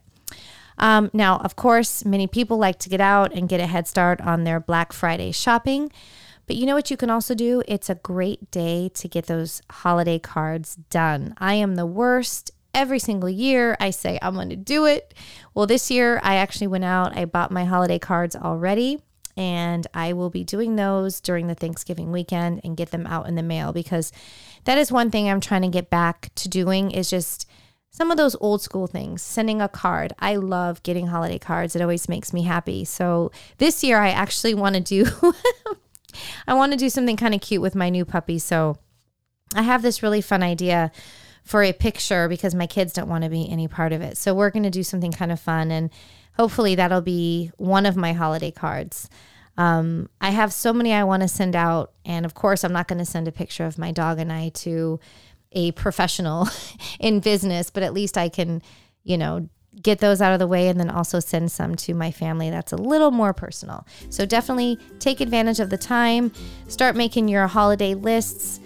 Um, 0.79 1.11
now, 1.13 1.37
of 1.37 1.55
course, 1.55 2.05
many 2.05 2.25
people 2.25 2.57
like 2.57 2.79
to 2.79 2.89
get 2.89 3.01
out 3.01 3.33
and 3.33 3.49
get 3.49 3.59
a 3.59 3.67
head 3.67 3.87
start 3.87 4.21
on 4.21 4.43
their 4.43 4.59
Black 4.59 4.93
Friday 4.93 5.31
shopping. 5.31 5.91
But 6.47 6.55
you 6.55 6.65
know 6.65 6.73
what 6.73 6.89
you 6.89 6.97
can 6.97 7.11
also 7.11 7.35
do? 7.35 7.61
It's 7.67 7.89
a 7.89 7.95
great 7.95 8.49
day 8.49 8.89
to 8.95 9.07
get 9.07 9.27
those 9.27 9.61
holiday 9.69 10.17
cards 10.17 10.75
done. 10.89 11.35
I 11.37 11.53
am 11.55 11.75
the 11.75 11.85
worst. 11.85 12.51
Every 12.73 12.99
single 12.99 13.29
year, 13.29 13.75
I 13.79 13.89
say 13.89 14.17
I'm 14.21 14.35
going 14.35 14.49
to 14.49 14.55
do 14.55 14.85
it. 14.85 15.13
Well, 15.53 15.67
this 15.67 15.91
year, 15.91 16.19
I 16.23 16.35
actually 16.35 16.67
went 16.67 16.85
out, 16.85 17.17
I 17.17 17.25
bought 17.25 17.51
my 17.51 17.65
holiday 17.65 17.99
cards 17.99 18.35
already, 18.35 18.99
and 19.35 19.87
I 19.93 20.13
will 20.13 20.29
be 20.29 20.43
doing 20.43 20.75
those 20.75 21.19
during 21.19 21.47
the 21.47 21.55
Thanksgiving 21.55 22.11
weekend 22.11 22.61
and 22.63 22.77
get 22.77 22.91
them 22.91 23.07
out 23.07 23.27
in 23.27 23.35
the 23.35 23.43
mail 23.43 23.73
because 23.73 24.11
that 24.65 24.77
is 24.77 24.91
one 24.91 25.11
thing 25.11 25.29
I'm 25.29 25.39
trying 25.39 25.63
to 25.63 25.67
get 25.67 25.89
back 25.89 26.29
to 26.35 26.49
doing 26.49 26.91
is 26.91 27.09
just 27.09 27.49
some 27.99 28.11
of 28.11 28.17
those 28.17 28.37
old 28.39 28.61
school 28.61 28.87
things, 28.87 29.21
sending 29.21 29.61
a 29.61 29.67
card. 29.67 30.13
I 30.19 30.37
love 30.37 30.81
getting 30.83 31.07
holiday 31.07 31.37
cards. 31.37 31.75
It 31.75 31.81
always 31.81 32.07
makes 32.07 32.31
me 32.31 32.43
happy. 32.43 32.85
So 32.85 33.29
this 33.57 33.83
year 33.83 33.99
I 33.99 34.07
actually 34.07 34.53
want 34.53 34.75
to 34.75 34.81
do 34.81 35.05
I 36.47 36.53
want 36.53 36.71
to 36.71 36.77
do 36.77 36.89
something 36.89 37.17
kind 37.17 37.35
of 37.35 37.41
cute 37.41 37.61
with 37.61 37.75
my 37.75 37.89
new 37.89 38.05
puppy. 38.05 38.39
So 38.39 38.77
I 39.53 39.63
have 39.63 39.81
this 39.81 40.01
really 40.01 40.21
fun 40.21 40.41
idea 40.41 40.93
for 41.43 41.61
a 41.61 41.73
picture 41.73 42.29
because 42.29 42.55
my 42.55 42.67
kids 42.67 42.93
don't 42.93 43.09
want 43.09 43.25
to 43.25 43.29
be 43.29 43.49
any 43.49 43.67
part 43.67 43.91
of 43.91 44.01
it. 44.01 44.17
So 44.17 44.33
we're 44.33 44.49
going 44.49 44.63
to 44.63 44.69
do 44.69 44.83
something 44.83 45.11
kind 45.11 45.33
of 45.33 45.39
fun 45.41 45.69
and 45.69 45.89
hopefully 46.37 46.75
that'll 46.75 47.01
be 47.01 47.51
one 47.57 47.85
of 47.85 47.97
my 47.97 48.13
holiday 48.13 48.49
cards. 48.51 49.09
Um, 49.57 50.07
I 50.21 50.29
have 50.29 50.53
so 50.53 50.71
many 50.71 50.93
I 50.93 51.03
want 51.03 51.21
to 51.21 51.27
send 51.27 51.53
out. 51.53 51.91
And 52.05 52.25
of 52.25 52.33
course, 52.33 52.63
I'm 52.63 52.71
not 52.71 52.87
going 52.87 52.99
to 52.99 53.05
send 53.05 53.27
a 53.27 53.31
picture 53.33 53.65
of 53.65 53.77
my 53.77 53.91
dog 53.91 54.19
and 54.19 54.31
I 54.31 54.49
to 54.49 55.01
a 55.51 55.71
professional 55.73 56.47
in 56.99 57.19
business, 57.19 57.69
but 57.69 57.83
at 57.83 57.93
least 57.93 58.17
I 58.17 58.29
can, 58.29 58.61
you 59.03 59.17
know, 59.17 59.49
get 59.81 59.99
those 59.99 60.21
out 60.21 60.33
of 60.33 60.39
the 60.39 60.47
way 60.47 60.67
and 60.67 60.79
then 60.79 60.89
also 60.89 61.19
send 61.19 61.51
some 61.51 61.75
to 61.75 61.93
my 61.93 62.11
family 62.11 62.49
that's 62.49 62.73
a 62.73 62.77
little 62.77 63.11
more 63.11 63.33
personal. 63.33 63.85
So 64.09 64.25
definitely 64.25 64.77
take 64.99 65.21
advantage 65.21 65.59
of 65.59 65.69
the 65.69 65.77
time, 65.77 66.31
start 66.67 66.95
making 66.95 67.27
your 67.27 67.47
holiday 67.47 67.93
lists. 67.93 68.59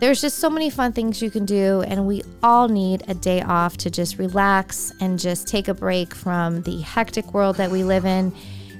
There's 0.00 0.20
just 0.20 0.38
so 0.38 0.50
many 0.50 0.68
fun 0.68 0.92
things 0.92 1.22
you 1.22 1.30
can 1.30 1.46
do, 1.46 1.82
and 1.82 2.06
we 2.06 2.22
all 2.42 2.68
need 2.68 3.02
a 3.08 3.14
day 3.14 3.40
off 3.40 3.78
to 3.78 3.90
just 3.90 4.18
relax 4.18 4.92
and 5.00 5.18
just 5.18 5.48
take 5.48 5.68
a 5.68 5.74
break 5.74 6.14
from 6.14 6.62
the 6.62 6.80
hectic 6.82 7.32
world 7.32 7.56
that 7.56 7.70
we 7.70 7.82
live 7.82 8.04
in 8.04 8.34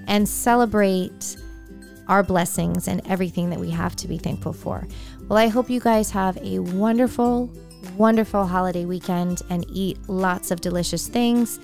and 0.09 0.29
celebrate 0.29 1.37
our 2.09 2.23
blessings 2.23 2.89
and 2.89 3.01
everything 3.07 3.51
that 3.51 3.59
we 3.59 3.71
have 3.71 3.97
to 3.97 4.09
be 4.09 4.19
thankful 4.19 4.53
for. 4.53 4.87
Well, 5.29 5.39
I 5.39 5.49
hope 5.49 5.71
you 5.71 5.81
guys 5.81 6.11
have 6.11 6.37
a 6.39 6.61
wonderful, 6.61 7.53
wonderful 7.97 8.47
holiday 8.47 8.85
weekend 8.85 9.43
and 9.51 9.65
eat 9.69 9.99
lots 10.09 10.51
of 10.51 10.61
delicious 10.61 11.09
things. 11.09 11.59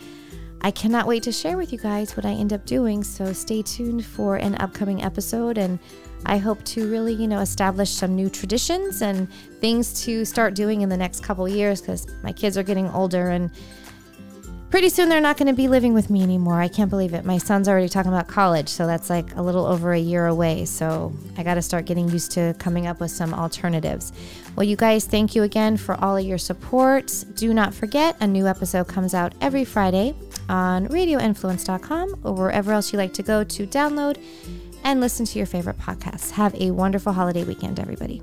I 0.65 0.71
cannot 0.71 1.07
wait 1.09 1.25
to 1.25 1.33
share 1.33 1.57
with 1.57 1.73
you 1.73 1.79
guys 1.79 2.17
what 2.17 2.25
I 2.25 2.31
end 2.31 2.53
up 2.53 2.67
doing, 2.67 3.03
so 3.03 3.33
stay 3.33 3.63
tuned 3.63 4.05
for 4.05 4.37
an 4.37 4.55
upcoming 4.57 5.03
episode 5.03 5.59
and 5.59 5.79
I 6.25 6.39
hope 6.39 6.63
to 6.67 6.89
really, 6.89 7.13
you 7.13 7.27
know, 7.27 7.41
establish 7.41 7.91
some 7.91 8.15
new 8.15 8.31
traditions 8.31 9.03
and 9.03 9.29
things 9.61 10.05
to 10.05 10.25
start 10.25 10.55
doing 10.55 10.83
in 10.83 10.89
the 10.89 10.97
next 10.97 11.25
couple 11.25 11.49
years 11.49 11.81
cuz 11.81 12.07
my 12.23 12.33
kids 12.33 12.57
are 12.57 12.63
getting 12.63 12.89
older 12.91 13.31
and 13.31 13.51
pretty 14.73 14.89
soon 14.89 15.11
they're 15.11 15.21
not 15.21 15.37
going 15.37 15.49
to 15.49 15.53
be 15.53 15.69
living 15.69 15.93
with 15.93 16.09
me 16.09 16.23
anymore. 16.23 16.59
I 16.59 16.67
can't 16.67 16.89
believe 16.89 17.13
it. 17.13 17.27
My 17.27 17.37
son's 17.37 17.69
already 17.69 17.91
talking 17.91 18.11
about 18.11 18.27
college, 18.27 18.71
so 18.71 18.87
that's 18.87 19.11
like 19.11 19.37
a 19.37 19.43
little 19.43 19.67
over 19.67 19.93
a 19.93 19.99
year 19.99 20.27
away. 20.27 20.65
So 20.65 21.13
I 21.37 21.43
got 21.43 21.55
to 21.55 21.63
start 21.63 21.85
getting 21.85 22.09
used 22.09 22.33
to 22.33 22.55
coming 22.59 22.87
up 22.87 22.99
with 22.99 23.11
some 23.11 23.35
alternatives. 23.35 24.15
Well, 24.57 24.65
you 24.65 24.77
guys, 24.77 25.05
thank 25.05 25.35
you 25.35 25.43
again 25.43 25.77
for 25.77 26.03
all 26.03 26.17
of 26.17 26.25
your 26.25 26.39
support. 26.39 27.13
Do 27.35 27.53
not 27.53 27.75
forget, 27.75 28.17
a 28.21 28.27
new 28.27 28.47
episode 28.47 28.89
comes 28.89 29.13
out 29.13 29.35
every 29.43 29.67
Friday 29.67 30.15
on 30.49 30.89
radioinfluence.com 30.89 32.21
or 32.25 32.33
wherever 32.33 32.73
else 32.73 32.95
you 32.95 32.99
like 32.99 33.13
to 33.13 33.23
go 33.23 33.45
to 33.45 33.67
download 33.67 34.19
and 34.85 35.03
listen 35.03 35.27
to 35.27 35.39
your 35.39 35.47
favorite 35.47 35.79
podcasts. 35.79 36.31
Have 36.31 36.55
a 36.55 36.71
wonderful 36.71 37.13
holiday 37.13 37.45
weekend, 37.45 37.79
everybody. 37.79 38.23